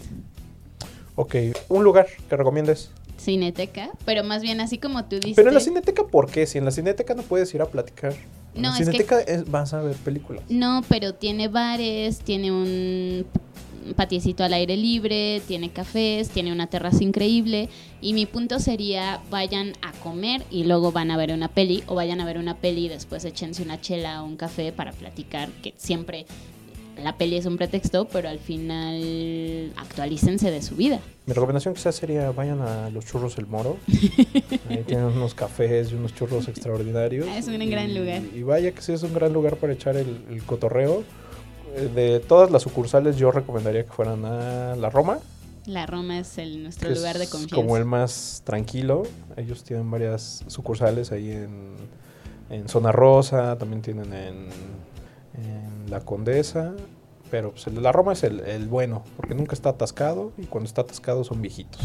Ok, 1.15 1.35
un 1.69 1.83
lugar 1.83 2.07
que 2.29 2.35
recomiendes. 2.35 2.91
Cineteca, 3.17 3.91
pero 4.05 4.23
más 4.23 4.41
bien 4.41 4.61
así 4.61 4.77
como 4.77 5.05
tú 5.05 5.17
dices. 5.17 5.35
Pero 5.35 5.49
en 5.49 5.53
la 5.53 5.59
Cineteca, 5.59 6.05
¿por 6.05 6.29
qué? 6.31 6.47
Si 6.47 6.57
en 6.57 6.65
la 6.65 6.71
Cineteca 6.71 7.13
no 7.13 7.21
puedes 7.21 7.53
ir 7.53 7.61
a 7.61 7.67
platicar. 7.67 8.13
En 8.55 8.63
la 8.63 8.75
Cineteca 8.75 9.19
vas 9.47 9.73
a 9.73 9.81
ver 9.81 9.95
películas. 9.97 10.43
No, 10.49 10.81
pero 10.89 11.13
tiene 11.13 11.47
bares, 11.47 12.19
tiene 12.19 12.51
un 12.51 13.25
patiecito 13.95 14.43
al 14.43 14.53
aire 14.53 14.77
libre, 14.77 15.41
tiene 15.47 15.71
cafés, 15.71 16.29
tiene 16.29 16.51
una 16.51 16.67
terraza 16.67 17.03
increíble. 17.03 17.69
Y 18.01 18.13
mi 18.13 18.25
punto 18.25 18.59
sería, 18.59 19.21
vayan 19.29 19.73
a 19.81 19.91
comer 19.91 20.43
y 20.49 20.63
luego 20.63 20.91
van 20.91 21.11
a 21.11 21.17
ver 21.17 21.31
una 21.31 21.47
peli, 21.47 21.83
o 21.87 21.95
vayan 21.95 22.21
a 22.21 22.25
ver 22.25 22.37
una 22.37 22.57
peli 22.57 22.85
y 22.85 22.89
después 22.89 23.25
échense 23.25 23.63
una 23.63 23.79
chela 23.79 24.23
o 24.23 24.25
un 24.25 24.37
café 24.37 24.71
para 24.71 24.91
platicar, 24.91 25.49
que 25.61 25.73
siempre 25.77 26.25
la 27.01 27.17
peli 27.17 27.37
es 27.37 27.45
un 27.45 27.57
pretexto, 27.57 28.05
pero 28.05 28.29
al 28.29 28.39
final 28.39 29.73
actualícense 29.77 30.51
de 30.51 30.61
su 30.61 30.75
vida. 30.75 30.99
Mi 31.25 31.33
recomendación 31.33 31.73
quizás 31.73 31.95
sería 31.95 32.31
vayan 32.31 32.61
a 32.61 32.89
los 32.89 33.05
churros 33.05 33.37
El 33.37 33.47
Moro. 33.47 33.77
Ahí 34.69 34.83
tienen 34.85 35.05
unos 35.05 35.33
cafés 35.33 35.91
y 35.91 35.95
unos 35.95 36.13
churros 36.13 36.47
extraordinarios. 36.47 37.27
es 37.27 37.47
un 37.47 37.57
gran 37.69 37.93
lugar. 37.95 38.21
Y 38.35 38.43
vaya 38.43 38.71
que 38.71 38.81
sí 38.81 38.91
es 38.91 39.03
un 39.03 39.13
gran 39.13 39.33
lugar 39.33 39.57
para 39.57 39.73
echar 39.73 39.95
el, 39.97 40.17
el 40.29 40.43
cotorreo 40.43 41.03
de 41.71 42.19
todas 42.19 42.51
las 42.51 42.63
sucursales 42.63 43.17
yo 43.17 43.31
recomendaría 43.31 43.83
que 43.83 43.91
fueran 43.91 44.25
a 44.25 44.75
la 44.75 44.89
Roma. 44.89 45.19
La 45.65 45.85
Roma 45.85 46.17
es 46.19 46.37
el, 46.37 46.63
nuestro 46.63 46.89
que 46.89 46.95
lugar 46.95 47.17
de 47.17 47.25
es 47.25 47.29
confianza. 47.29 47.55
como 47.55 47.77
el 47.77 47.85
más 47.85 48.41
tranquilo. 48.43 49.03
Ellos 49.37 49.63
tienen 49.63 49.89
varias 49.91 50.43
sucursales 50.47 51.11
ahí 51.11 51.31
en, 51.31 51.75
en 52.49 52.67
Zona 52.67 52.91
Rosa, 52.91 53.57
también 53.57 53.81
tienen 53.81 54.13
en, 54.13 54.49
en 55.35 55.91
La 55.91 56.01
Condesa. 56.01 56.73
Pero 57.31 57.51
pues, 57.51 57.65
el 57.67 57.75
de 57.75 57.81
la 57.81 57.91
Roma 57.93 58.11
es 58.13 58.23
el, 58.23 58.41
el 58.41 58.67
bueno, 58.67 59.03
porque 59.15 59.33
nunca 59.33 59.55
está 59.55 59.69
atascado 59.69 60.33
y 60.37 60.43
cuando 60.43 60.67
está 60.67 60.81
atascado 60.81 61.23
son 61.23 61.41
viejitos. 61.41 61.79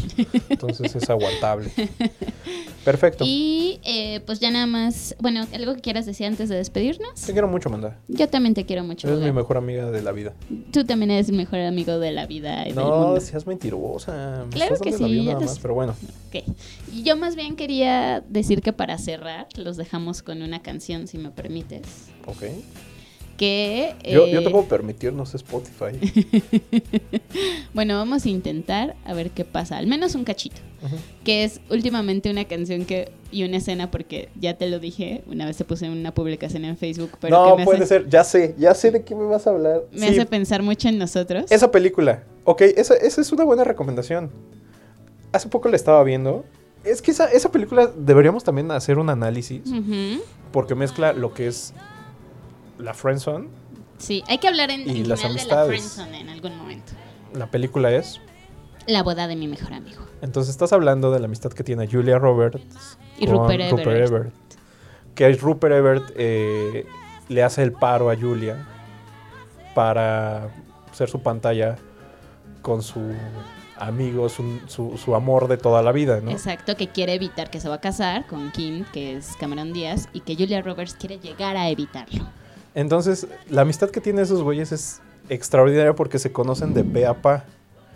Entonces 0.49 0.93
es 0.95 1.09
aguantable. 1.09 1.71
Perfecto. 2.83 3.23
Y 3.27 3.79
eh, 3.83 4.21
pues 4.25 4.39
ya 4.39 4.49
nada 4.51 4.65
más, 4.65 5.15
bueno, 5.19 5.45
algo 5.53 5.75
que 5.75 5.81
quieras 5.81 6.05
decir 6.05 6.25
antes 6.25 6.47
de 6.49 6.55
despedirnos. 6.55 7.19
Te 7.21 7.33
quiero 7.33 7.47
mucho, 7.47 7.69
Manda. 7.69 7.97
Yo 8.07 8.29
también 8.29 8.53
te 8.53 8.65
quiero 8.65 8.83
mucho. 8.83 9.07
Eres 9.07 9.19
mi 9.21 9.31
mejor 9.31 9.57
amiga 9.57 9.89
de 9.91 10.01
la 10.01 10.11
vida. 10.11 10.33
Tú 10.71 10.85
también 10.85 11.11
eres 11.11 11.29
mi 11.31 11.37
mejor 11.37 11.59
amigo 11.59 11.99
de 11.99 12.11
la 12.11 12.25
vida 12.27 12.63
y 12.63 12.67
del 12.67 12.75
No, 12.75 12.89
mundo. 13.07 13.19
seas 13.21 13.45
mentirosa. 13.47 14.43
Me 14.45 14.51
Claro 14.51 14.75
estás 14.75 14.87
que 14.87 14.97
sí, 14.97 15.25
ya 15.25 15.37
te 15.37 15.45
más, 15.45 15.59
pero 15.59 15.73
bueno. 15.73 15.95
Ok. 16.29 16.43
Y 16.93 17.03
yo 17.03 17.17
más 17.17 17.35
bien 17.35 17.55
quería 17.55 18.21
decir 18.29 18.61
que 18.61 18.73
para 18.73 18.97
cerrar, 18.97 19.47
los 19.57 19.75
dejamos 19.77 20.23
con 20.23 20.41
una 20.41 20.61
canción, 20.61 21.07
si 21.07 21.17
me 21.17 21.29
permites. 21.31 21.83
Ok. 22.25 22.43
Que. 23.37 23.95
Yo, 24.03 24.25
yo 24.27 24.39
eh, 24.39 24.43
te 24.43 24.49
puedo 24.49 24.65
permitir, 24.65 25.13
no 25.13 25.25
sé, 25.25 25.37
Spotify. 25.37 25.97
Bueno, 27.73 27.95
vamos 27.95 28.25
a 28.25 28.29
intentar 28.29 28.95
a 29.05 29.13
ver 29.13 29.29
qué 29.29 29.45
pasa. 29.45 29.77
Al 29.77 29.85
menos 29.85 30.15
un 30.15 30.23
cachito. 30.23 30.57
Que 31.23 31.43
es 31.43 31.59
últimamente 31.69 32.31
una 32.31 32.45
canción 32.45 32.85
que. 32.85 33.11
Y 33.31 33.43
una 33.43 33.57
escena, 33.57 33.91
porque 33.91 34.29
ya 34.39 34.55
te 34.57 34.67
lo 34.69 34.79
dije, 34.79 35.21
una 35.27 35.45
vez 35.45 35.57
te 35.57 35.65
puse 35.65 35.89
una 35.89 36.13
publicación 36.13 36.65
en 36.65 36.77
Facebook. 36.77 37.11
Pero 37.19 37.37
no, 37.37 37.51
que 37.51 37.57
me 37.59 37.65
puede 37.65 37.79
hace, 37.83 37.87
ser. 37.87 38.09
Ya 38.09 38.23
sé, 38.23 38.55
ya 38.57 38.73
sé 38.73 38.89
de 38.89 39.03
qué 39.03 39.13
me 39.15 39.25
vas 39.25 39.45
a 39.45 39.51
hablar. 39.51 39.83
me 39.91 39.99
Sí, 39.99 40.05
hace 40.07 40.25
pensar 40.25 40.63
mucho 40.63 40.87
en 40.87 40.97
nosotros. 40.97 41.45
esa 41.51 41.69
película. 41.69 42.23
Ok, 42.45 42.61
esa, 42.61 42.95
esa 42.95 43.21
es 43.21 43.31
una 43.31 43.43
buena 43.43 43.63
recomendación. 43.63 44.31
Hace 45.33 45.49
poco 45.49 45.69
la 45.69 45.75
estaba 45.75 46.03
viendo. 46.03 46.45
Es 46.83 47.01
que 47.01 47.11
esa, 47.11 47.25
esa 47.31 47.51
película 47.51 47.87
deberíamos 47.95 48.43
también 48.45 48.71
hacer 48.71 48.97
un 48.97 49.09
análisis. 49.09 49.61
Porque 50.51 50.73
mezcla 50.73 51.11
lo 51.13 51.33
que 51.33 51.47
es 51.47 51.73
la 52.77 52.93
friendzone. 52.93 53.47
Sí, 53.97 54.23
hay 54.27 54.37
que 54.37 54.47
hablar 54.47 54.69
en, 54.71 54.81
Y 54.81 55.01
en 55.01 55.09
las 55.09 55.21
general 55.21 55.43
de 55.47 55.49
la 55.55 55.61
amistades. 55.63 55.67
friendzone 55.93 56.21
en 56.21 56.29
algún 56.29 56.55
momento. 56.57 56.93
La 57.33 57.49
película 57.49 57.91
es. 57.91 58.21
La 58.85 59.03
boda 59.03 59.27
de 59.27 59.35
mi 59.35 59.47
mejor 59.47 59.73
amigo. 59.73 60.01
Entonces 60.21 60.51
estás 60.51 60.71
hablando 60.73 61.11
de 61.11 61.19
la 61.19 61.25
amistad 61.25 61.51
que 61.51 61.63
tiene 61.63 61.87
Julia 61.87 62.17
Roberts 62.19 62.97
Y 63.17 63.25
con 63.25 63.35
Rupert 63.37 63.61
Everett. 63.61 64.07
Everett. 64.07 64.33
Que 65.15 65.33
Rupert 65.33 65.73
Everett 65.75 66.03
eh, 66.15 66.85
le 67.27 67.43
hace 67.43 67.63
el 67.63 67.73
paro 67.73 68.09
a 68.09 68.15
Julia 68.15 68.65
para 69.75 70.49
ser 70.91 71.09
su 71.09 71.21
pantalla 71.21 71.75
con 72.61 72.81
su 72.81 73.01
amigo, 73.77 74.27
su, 74.29 74.59
su- 74.67 74.97
su 74.97 75.15
amor 75.15 75.47
de 75.47 75.57
toda 75.57 75.81
la 75.83 75.91
vida, 75.91 76.19
¿no? 76.21 76.31
Exacto, 76.31 76.75
que 76.75 76.87
quiere 76.87 77.13
evitar 77.13 77.49
que 77.51 77.59
se 77.59 77.69
va 77.69 77.75
a 77.75 77.81
casar 77.81 78.25
con 78.25 78.51
Kim, 78.51 78.85
que 78.91 79.15
es 79.17 79.35
Cameron 79.39 79.71
Díaz, 79.73 80.09
y 80.13 80.21
que 80.21 80.35
Julia 80.35 80.61
Roberts 80.61 80.95
quiere 80.95 81.19
llegar 81.19 81.55
a 81.57 81.69
evitarlo. 81.69 82.25
Entonces, 82.77 83.27
la 83.49 83.61
amistad 83.63 83.89
que 83.89 83.99
tienen 84.01 84.23
esos 84.23 84.43
güeyes 84.43 84.71
es 84.71 85.01
extraordinaria 85.29 85.95
porque 85.95 86.19
se 86.19 86.31
conocen 86.31 86.73
de 86.73 86.83
pe 86.83 87.05
a 87.07 87.21
pa. 87.21 87.45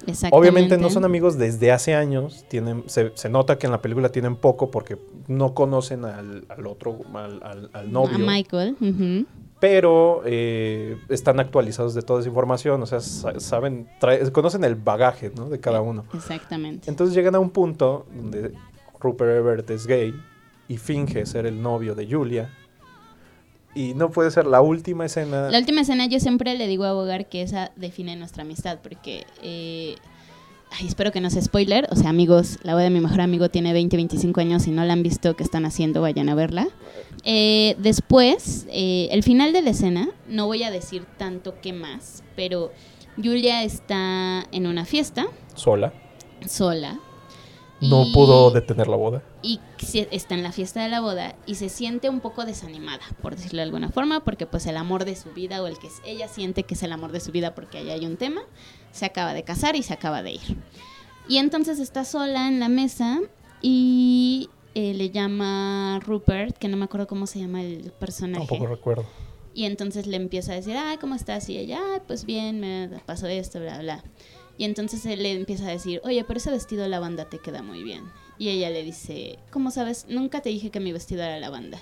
Exactamente. 0.08 0.36
Obviamente 0.36 0.78
no 0.80 0.90
son 0.90 1.06
amigos 1.06 1.38
desde 1.38 1.72
hace 1.72 1.94
años, 1.94 2.44
tienen, 2.50 2.84
se, 2.88 3.12
se 3.14 3.30
nota 3.30 3.60
que 3.60 3.68
en 3.68 3.72
la 3.72 3.82
película 3.84 4.10
tienen 4.10 4.36
poco 4.36 4.72
porque 4.72 4.98
no 5.28 5.54
conocen 5.54 6.04
al, 6.06 6.46
al 6.50 6.66
otro, 6.66 6.98
al, 7.14 7.40
al- 7.44 7.70
al 7.72 7.92
novio. 7.92 8.16
A 8.16 8.18
Michael. 8.18 8.76
pero 9.60 10.24
eh, 10.26 10.98
están 11.10 11.40
actualizados 11.40 11.94
de 11.94 12.02
toda 12.02 12.22
esa 12.22 12.30
información, 12.30 12.82
o 12.82 12.88
sea, 12.88 13.00
sa- 13.00 13.40
saben, 13.40 13.88
trae- 14.00 14.32
conocen 14.32 14.64
el 14.64 14.74
bagaje 14.74 15.32
¿no? 15.36 15.50
de 15.50 15.60
cada 15.60 15.82
uno. 15.82 16.06
Exactamente. 16.16 16.90
Entonces 16.90 17.16
llegan 17.16 17.36
a 17.36 17.40
un 17.40 17.52
punto 17.52 18.08
donde 18.16 18.54
Rupert 19.00 19.30
Everett 19.38 19.70
es 19.70 19.86
gay 19.86 20.16
y 20.68 20.78
finge 20.78 21.28
ser 21.28 21.46
el 21.46 21.62
novio 21.62 21.94
de 21.94 22.08
Julia. 22.12 22.50
Y 23.74 23.94
no 23.94 24.10
puede 24.12 24.32
ser 24.32 24.46
la 24.48 24.62
última 24.62 25.06
escena. 25.06 25.50
La 25.50 25.58
última 25.58 25.82
escena 25.82 26.06
yo 26.06 26.20
siempre 26.20 26.56
le 26.56 26.68
digo 26.68 26.84
a 26.86 26.94
Bogar 26.94 27.28
que 27.30 27.42
esa 27.42 27.72
define 27.76 28.16
nuestra 28.16 28.44
amistad, 28.44 28.80
porque... 28.84 29.26
eh, 29.42 29.96
ay, 30.80 30.88
espero 30.88 31.12
que 31.12 31.22
no 31.22 31.30
sea 31.30 31.42
spoiler. 31.42 31.88
O 31.92 31.96
sea, 31.96 32.10
amigos, 32.10 32.58
la 32.64 32.74
boda 32.74 32.84
de 32.84 32.90
mi 32.90 33.00
mejor 33.02 33.22
amigo 33.22 33.50
tiene 33.50 33.72
20, 33.74 33.96
25 33.98 34.40
años. 34.42 34.64
Si 34.64 34.72
no 34.72 34.84
la 34.86 34.94
han 34.94 35.04
visto, 35.04 35.36
¿qué 35.36 35.44
están 35.44 35.66
haciendo? 35.66 36.02
Vayan 36.02 36.30
a 36.30 36.36
verla. 36.36 36.68
Eh, 37.24 37.76
después, 37.80 38.68
eh, 38.72 39.08
el 39.12 39.24
final 39.24 39.54
de 39.54 39.62
la 39.62 39.70
escena, 39.72 40.10
no 40.28 40.48
voy 40.48 40.64
a 40.64 40.72
decir 40.72 41.06
tanto 41.18 41.56
que 41.62 41.72
más, 41.74 42.24
pero 42.36 42.72
Julia 43.18 43.64
está 43.64 44.46
en 44.52 44.66
una 44.68 44.86
fiesta, 44.86 45.28
sola. 45.56 45.94
sola. 46.48 47.00
No 47.82 48.04
y- 48.06 48.14
pudo 48.14 48.52
detener 48.52 48.88
la 48.88 48.96
boda. 48.96 49.24
Y 49.42 49.60
está 50.12 50.36
en 50.36 50.44
la 50.44 50.52
fiesta 50.52 50.84
de 50.84 50.90
la 50.90 51.02
boda 51.02 51.36
y 51.46 51.56
se 51.56 51.70
siente 51.70 52.10
un 52.10 52.20
poco 52.20 52.46
desanimada, 52.46 53.04
por 53.22 53.36
decirlo 53.36 53.58
de 53.58 53.64
alguna 53.64 53.90
forma, 53.90 54.24
porque 54.24 54.46
pues 54.46 54.66
el 54.68 54.78
amor 54.78 55.06
de 55.06 55.16
su 55.16 55.32
vida 55.32 55.62
o 55.62 55.68
el 55.68 55.78
que 55.80 55.90
ella 56.06 56.28
siente 56.28 56.64
que 56.64 56.76
es 56.76 56.84
el 56.84 56.92
amor 56.92 57.12
de 57.12 57.20
su 57.20 57.32
vida 57.32 57.56
porque 57.56 57.80
ahí 57.80 57.90
hay 57.90 58.06
un 58.06 58.18
tema, 58.18 58.42
se 58.92 59.06
acaba 59.06 59.34
de 59.34 59.44
casar 59.44 59.76
y 59.76 59.84
se 59.84 59.94
acaba 59.94 60.22
de 60.22 60.34
ir. 60.34 60.58
Y 61.28 61.38
entonces 61.38 61.80
está 61.80 62.06
sola 62.06 62.48
en 62.48 62.60
la 62.60 62.70
mesa 62.70 63.20
y 63.62 64.50
eh, 64.76 64.94
le 64.94 65.10
llama 65.10 66.00
Rupert, 66.04 66.58
que 66.58 66.68
no 66.68 66.78
me 66.78 66.86
acuerdo 66.86 67.08
cómo 67.08 67.28
se 67.28 67.40
llama 67.40 67.62
el 67.62 67.92
personaje. 67.92 68.46
Tampoco 68.48 68.68
recuerdo. 68.68 69.06
Y 69.54 69.66
entonces 69.66 70.08
le 70.08 70.18
empieza 70.18 70.54
a 70.54 70.56
decir, 70.56 70.78
ay, 70.78 70.98
¿cómo 70.98 71.16
estás? 71.16 71.50
Y 71.50 71.58
ella, 71.58 71.80
ay, 71.94 72.02
pues 72.08 72.26
bien, 72.26 72.60
me 72.60 72.90
pasó 73.06 73.28
esto, 73.28 73.60
bla, 73.60 73.80
bla. 73.80 74.04
Y 74.58 74.64
entonces 74.64 75.06
él 75.06 75.24
le 75.24 75.34
empieza 75.34 75.66
a 75.68 75.72
decir, 75.72 76.02
oye, 76.04 76.24
pero 76.24 76.38
ese 76.38 76.52
vestido 76.52 76.84
de 76.84 76.90
lavanda 76.90 77.26
te 77.26 77.40
queda 77.40 77.62
muy 77.62 77.84
bien. 77.84 78.04
Y 78.42 78.50
ella 78.50 78.72
le 78.72 78.84
dice, 78.84 79.38
¿cómo 79.52 79.70
sabes? 79.70 80.08
Nunca 80.10 80.42
te 80.42 80.50
dije 80.50 80.72
que 80.72 80.80
mi 80.80 80.92
vestido 80.92 81.22
era 81.22 81.40
lavanda. 81.40 81.78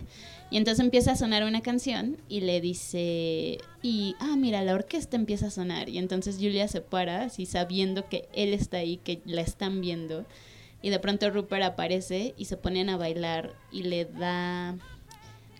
Y 0.51 0.57
entonces 0.57 0.83
empieza 0.83 1.13
a 1.13 1.15
sonar 1.15 1.45
una 1.45 1.61
canción 1.61 2.17
y 2.27 2.41
le 2.41 2.59
dice, 2.59 3.59
y, 3.81 4.17
ah, 4.19 4.35
mira, 4.35 4.61
la 4.65 4.73
orquesta 4.73 5.15
empieza 5.15 5.47
a 5.47 5.51
sonar. 5.51 5.87
Y 5.87 5.99
entonces 5.99 6.35
Julia 6.35 6.67
se 6.67 6.81
para, 6.81 7.21
así 7.21 7.45
sabiendo 7.45 8.09
que 8.09 8.27
él 8.33 8.53
está 8.53 8.75
ahí, 8.75 8.97
que 8.97 9.21
la 9.23 9.39
están 9.39 9.79
viendo. 9.79 10.25
Y 10.81 10.89
de 10.89 10.99
pronto 10.99 11.29
Rupert 11.29 11.63
aparece 11.63 12.33
y 12.37 12.43
se 12.43 12.57
ponen 12.57 12.89
a 12.89 12.97
bailar 12.97 13.53
y 13.71 13.83
le 13.83 14.03
da 14.03 14.75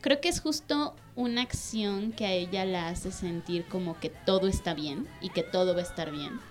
creo 0.02 0.20
que 0.20 0.28
es 0.28 0.42
justo 0.42 0.98
una 1.16 1.44
acción 1.44 2.12
que 2.12 2.26
a 2.26 2.34
ella 2.34 2.66
la 2.66 2.90
hace 2.90 3.14
sentir 3.14 3.64
como 3.70 3.98
que 4.02 4.10
todo 4.10 4.50
está 4.50 4.74
bien 4.74 5.08
y 5.22 5.30
que 5.30 5.44
todo 5.44 5.76
va 5.76 5.80
a 5.80 5.84
estar 5.84 6.12
bien, 6.12 6.42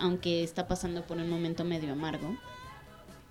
aunque 0.00 0.42
está 0.42 0.66
pasando 0.68 1.06
por 1.06 1.18
un 1.18 1.28
momento 1.28 1.64
medio 1.64 1.92
amargo. 1.92 2.34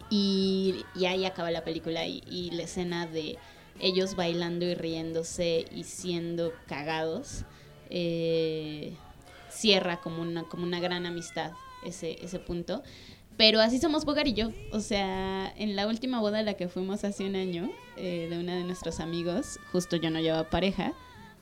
Y, 0.09 0.85
y 0.95 1.05
ahí 1.05 1.25
acaba 1.25 1.51
la 1.51 1.63
película 1.63 2.05
y, 2.05 2.23
y 2.29 2.51
la 2.51 2.63
escena 2.63 3.07
de 3.07 3.37
ellos 3.79 4.15
bailando 4.15 4.65
y 4.65 4.73
riéndose 4.73 5.65
y 5.71 5.83
siendo 5.83 6.51
cagados 6.67 7.45
eh, 7.89 8.93
cierra 9.49 9.97
como 9.97 10.21
una, 10.21 10.43
como 10.43 10.63
una 10.63 10.79
gran 10.79 11.05
amistad 11.05 11.51
ese, 11.83 12.17
ese 12.23 12.39
punto. 12.39 12.83
Pero 13.37 13.61
así 13.61 13.79
somos 13.79 14.03
Bogar 14.05 14.27
y 14.27 14.33
yo. 14.33 14.49
O 14.71 14.79
sea, 14.79 15.53
en 15.57 15.75
la 15.75 15.87
última 15.87 16.19
boda 16.19 16.39
a 16.39 16.43
la 16.43 16.55
que 16.55 16.67
fuimos 16.67 17.03
hace 17.03 17.25
un 17.25 17.35
año, 17.35 17.69
eh, 17.95 18.27
de 18.29 18.39
una 18.39 18.55
de 18.55 18.63
nuestros 18.63 18.99
amigos, 18.99 19.59
justo 19.71 19.95
yo 19.95 20.09
no 20.09 20.19
llevaba 20.19 20.49
pareja, 20.49 20.93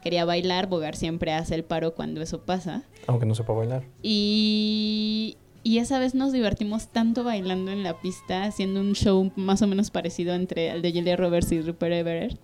quería 0.02 0.26
bailar, 0.26 0.68
Bogar 0.68 0.96
siempre 0.98 1.32
hace 1.32 1.56
el 1.56 1.64
paro 1.64 1.96
cuando 1.96 2.22
eso 2.22 2.42
pasa. 2.42 2.84
Aunque 3.08 3.26
no 3.26 3.34
sepa 3.34 3.54
bailar. 3.54 3.84
Y, 4.04 5.38
y 5.66 5.80
esa 5.80 5.98
vez 5.98 6.14
nos 6.14 6.32
divertimos 6.32 6.90
tanto 6.90 7.24
bailando 7.24 7.72
en 7.72 7.82
la 7.82 8.00
pista, 8.00 8.44
haciendo 8.44 8.80
un 8.80 8.94
show 8.94 9.32
más 9.36 9.64
o 9.64 9.68
menos 9.68 9.90
parecido 9.90 10.36
entre 10.36 10.70
el 10.70 10.84
de 10.84 10.92
Julia 10.92 11.16
Roberts 11.16 11.52
y 11.52 11.60
Rupert 11.60 11.92
Everett, 11.92 12.38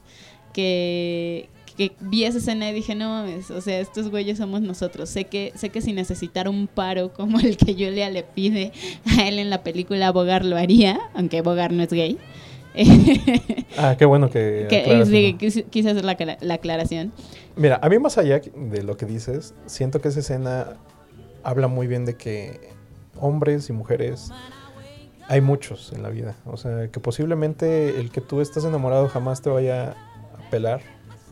que, 0.54 1.48
que 1.78 1.92
vi 2.00 2.24
esa 2.24 2.40
escena 2.40 2.68
y 2.72 2.74
dije, 2.74 2.96
no 2.96 3.10
mames, 3.10 3.52
o 3.52 3.62
sea, 3.62 3.80
estos 3.80 4.10
güeyes 4.10 4.40
somos 4.40 4.62
nosotros. 4.62 5.08
Sé 5.08 5.26
que, 5.26 5.54
sé 5.54 5.70
que 5.70 5.82
si 5.82 5.94
necesitara 5.94 6.50
un 6.50 6.66
paro 6.66 7.14
como 7.14 7.40
el 7.40 7.58
que 7.58 7.74
Julia 7.74 8.10
le 8.10 8.24
pide 8.24 8.72
a 9.06 9.28
él 9.28 9.38
en 9.38 9.52
la 9.52 9.62
película, 9.62 10.12
Bogar 10.12 10.44
lo 10.44 10.58
haría, 10.58 11.00
aunque 11.14 11.44
Bogar 11.44 11.74
no 11.74 11.84
es 11.84 11.94
gay. 11.94 12.18
Ah, 13.78 13.96
qué 13.98 14.06
bueno 14.06 14.30
que. 14.30 14.68
sí, 15.06 15.36
quise, 15.40 15.64
quise 15.64 15.92
hacer 15.92 16.04
la, 16.04 16.18
la 16.42 16.54
aclaración. 16.56 17.14
Mira, 17.56 17.80
a 17.82 17.88
mí 17.88 18.00
más 18.00 18.18
allá 18.18 18.40
de 18.40 18.84
lo 18.84 18.98
que 18.98 19.06
dices, 19.06 19.54
siento 19.66 20.02
que 20.02 20.10
esa 20.10 20.20
escena 20.20 20.78
habla 21.44 21.68
muy 21.68 21.88
bien 21.88 22.04
de 22.06 22.18
que 22.18 22.72
hombres 23.22 23.70
y 23.70 23.74
mujeres 23.74 24.32
hay 25.32 25.40
muchos 25.40 25.94
en 25.94 26.04
la 26.04 26.10
vida. 26.10 26.36
O 26.46 26.58
sea, 26.58 26.90
que 26.90 27.00
posiblemente 27.00 28.02
el 28.02 28.12
que 28.12 28.20
tú 28.20 28.42
estés 28.42 28.66
enamorado 28.66 29.08
jamás 29.08 29.42
te 29.42 29.50
vaya 29.50 29.92
a 29.92 30.50
pelar. 30.50 30.82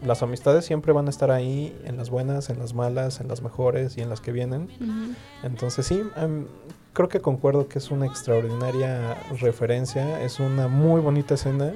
Las 0.06 0.23
amistades 0.23 0.63
siempre 0.63 0.93
van 0.93 1.08
a 1.08 1.10
estar 1.10 1.32
ahí, 1.32 1.78
en 1.84 1.97
las 1.97 2.10
buenas, 2.10 2.49
en 2.49 2.60
las 2.60 2.73
malas, 2.73 3.19
en 3.19 3.28
las 3.28 3.41
mejores 3.41 3.97
y 3.97 4.02
en 4.02 4.10
las 4.10 4.21
que 4.21 4.32
vienen. 4.32 4.69
Ujú. 4.80 5.13
Entonces 5.43 5.86
sí, 5.86 6.02
em, 6.15 6.45
creo 6.93 7.10
que 7.10 7.19
concuerdo 7.19 7.67
que 7.67 7.80
es 7.80 7.91
una 7.91 8.06
extraordinaria 8.06 9.15
referencia. 9.41 10.21
Es 10.23 10.39
una 10.39 10.69
muy 10.69 11.02
bonita 11.02 11.34
escena 11.34 11.73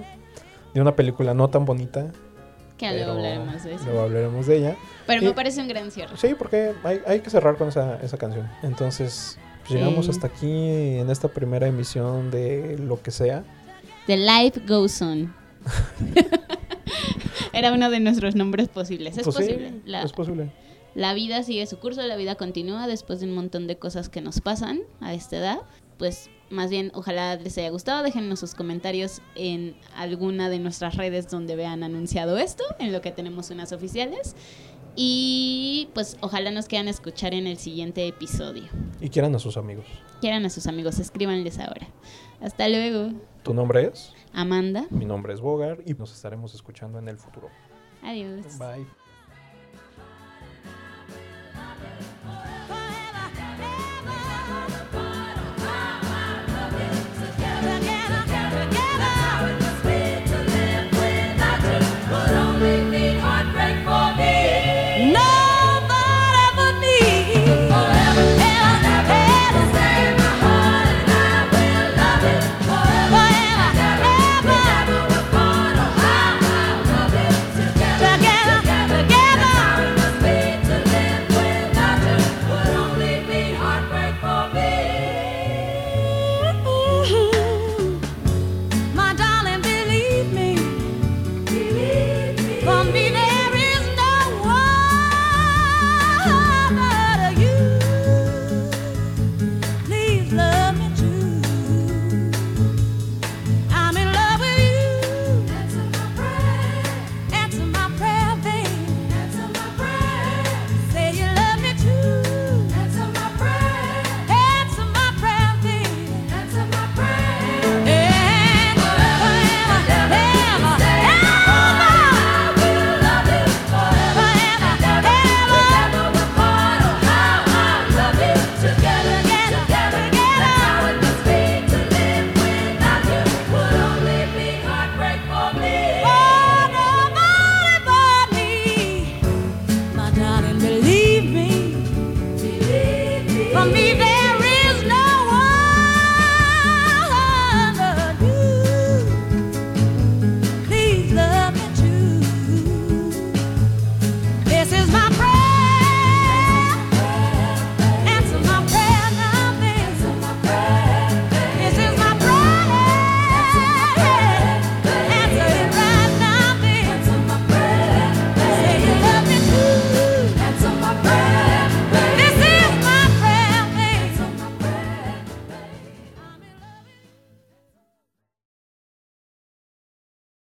de 0.74 0.82
una 0.82 0.96
película 0.96 1.34
no 1.34 1.50
tan 1.50 1.66
bonita. 1.66 2.14
Que 2.78 2.90
luego 2.92 3.12
hablaremos 3.12 3.64
de 3.66 3.74
eso. 3.74 3.84
Luego 3.84 4.00
hablaremos 4.00 4.48
de 4.48 4.58
ella. 4.58 4.76
Pero 5.06 5.24
me 5.24 5.34
parece 5.34 5.60
un 5.60 5.68
gran 5.68 5.92
cierre. 5.92 6.16
Sí, 6.16 6.36
porque 6.38 6.72
hay, 6.86 7.02
hay 7.06 7.20
que 7.20 7.30
cerrar 7.30 7.58
con 7.58 7.68
esa, 7.68 7.98
esa 8.02 8.18
canción. 8.18 8.50
Entonces, 8.62 9.38
pues 9.68 9.80
llegamos 9.80 10.10
hasta 10.10 10.28
aquí 10.28 10.52
en 10.52 11.10
esta 11.10 11.28
primera 11.28 11.68
emisión 11.68 12.32
de 12.32 12.78
lo 12.78 13.02
que 13.02 13.12
sea. 13.12 13.44
The 14.08 14.18
Life 14.18 14.62
Goes 14.68 15.02
On. 15.02 15.34
Era 17.54 17.72
uno 17.72 17.90
de 17.90 18.00
nuestros 18.00 18.36
nombres 18.36 18.68
posibles. 18.68 19.18
Es 19.18 19.24
Pues 19.24 19.36
sí, 19.36 19.44
posible. 19.44 19.74
La, 19.86 20.04
es 20.04 20.12
posible. 20.12 20.52
la 20.96 21.14
vida 21.14 21.44
sigue 21.44 21.66
su 21.68 21.78
curso, 21.78 22.02
la 22.02 22.18
vida 22.18 22.36
continúa 22.36 22.88
después 22.88 23.20
de 23.20 23.28
un 23.28 23.36
montón 23.36 23.68
de 23.68 23.78
cosas 23.78 24.10
que 24.10 24.22
nos 24.22 24.42
pasan 24.42 24.82
a 25.00 25.14
esta 25.14 25.38
edad. 25.38 25.60
Pues 25.98 26.30
más 26.50 26.70
bien, 26.70 26.92
ojalá 26.94 27.36
les 27.38 27.58
haya 27.58 27.70
gustado. 27.70 28.04
Déjenos 28.04 28.40
sus 28.40 28.56
comentarios 28.56 29.22
en 29.36 29.76
alguna 29.96 30.50
de 30.50 30.60
nuestras 30.60 30.96
redes 30.98 31.30
donde 31.30 31.56
vean 31.56 31.84
anunciado 31.84 32.38
esto, 32.38 32.64
en 32.80 32.92
lo 32.92 33.02
que 33.02 33.12
tenemos 33.12 33.50
unas 33.50 33.72
oficiales. 33.72 34.36
Y 34.96 35.90
pues 35.94 36.18
ojalá 36.22 36.52
nos 36.52 36.68
quieran 36.68 36.88
escuchar 36.88 37.34
en 37.34 37.48
el 37.48 37.58
siguiente 37.58 38.08
episodio. 38.08 38.64
Y 39.02 39.10
quieran 39.10 39.34
a 39.36 39.40
sus 39.40 39.58
amigos. 39.58 39.86
Quieran 40.22 40.46
a 40.46 40.50
sus 40.50 40.68
amigos, 40.68 41.00
escríbanles 41.00 41.60
ahora. 41.60 41.88
Hasta 42.42 42.70
luego. 42.70 43.12
¿Tu 43.44 43.54
nombre 43.54 43.92
es? 43.94 44.14
Amanda. 44.34 44.86
Mi 44.90 45.06
nombre 45.06 45.34
es 45.34 45.42
Bogar 45.42 45.80
y 45.86 45.94
nos 45.94 46.14
estaremos 46.14 46.54
escuchando 46.54 47.00
en 47.00 47.08
el 47.08 47.18
futuro. 47.18 47.50
Adiós. 48.04 48.58
Bye. 48.60 49.03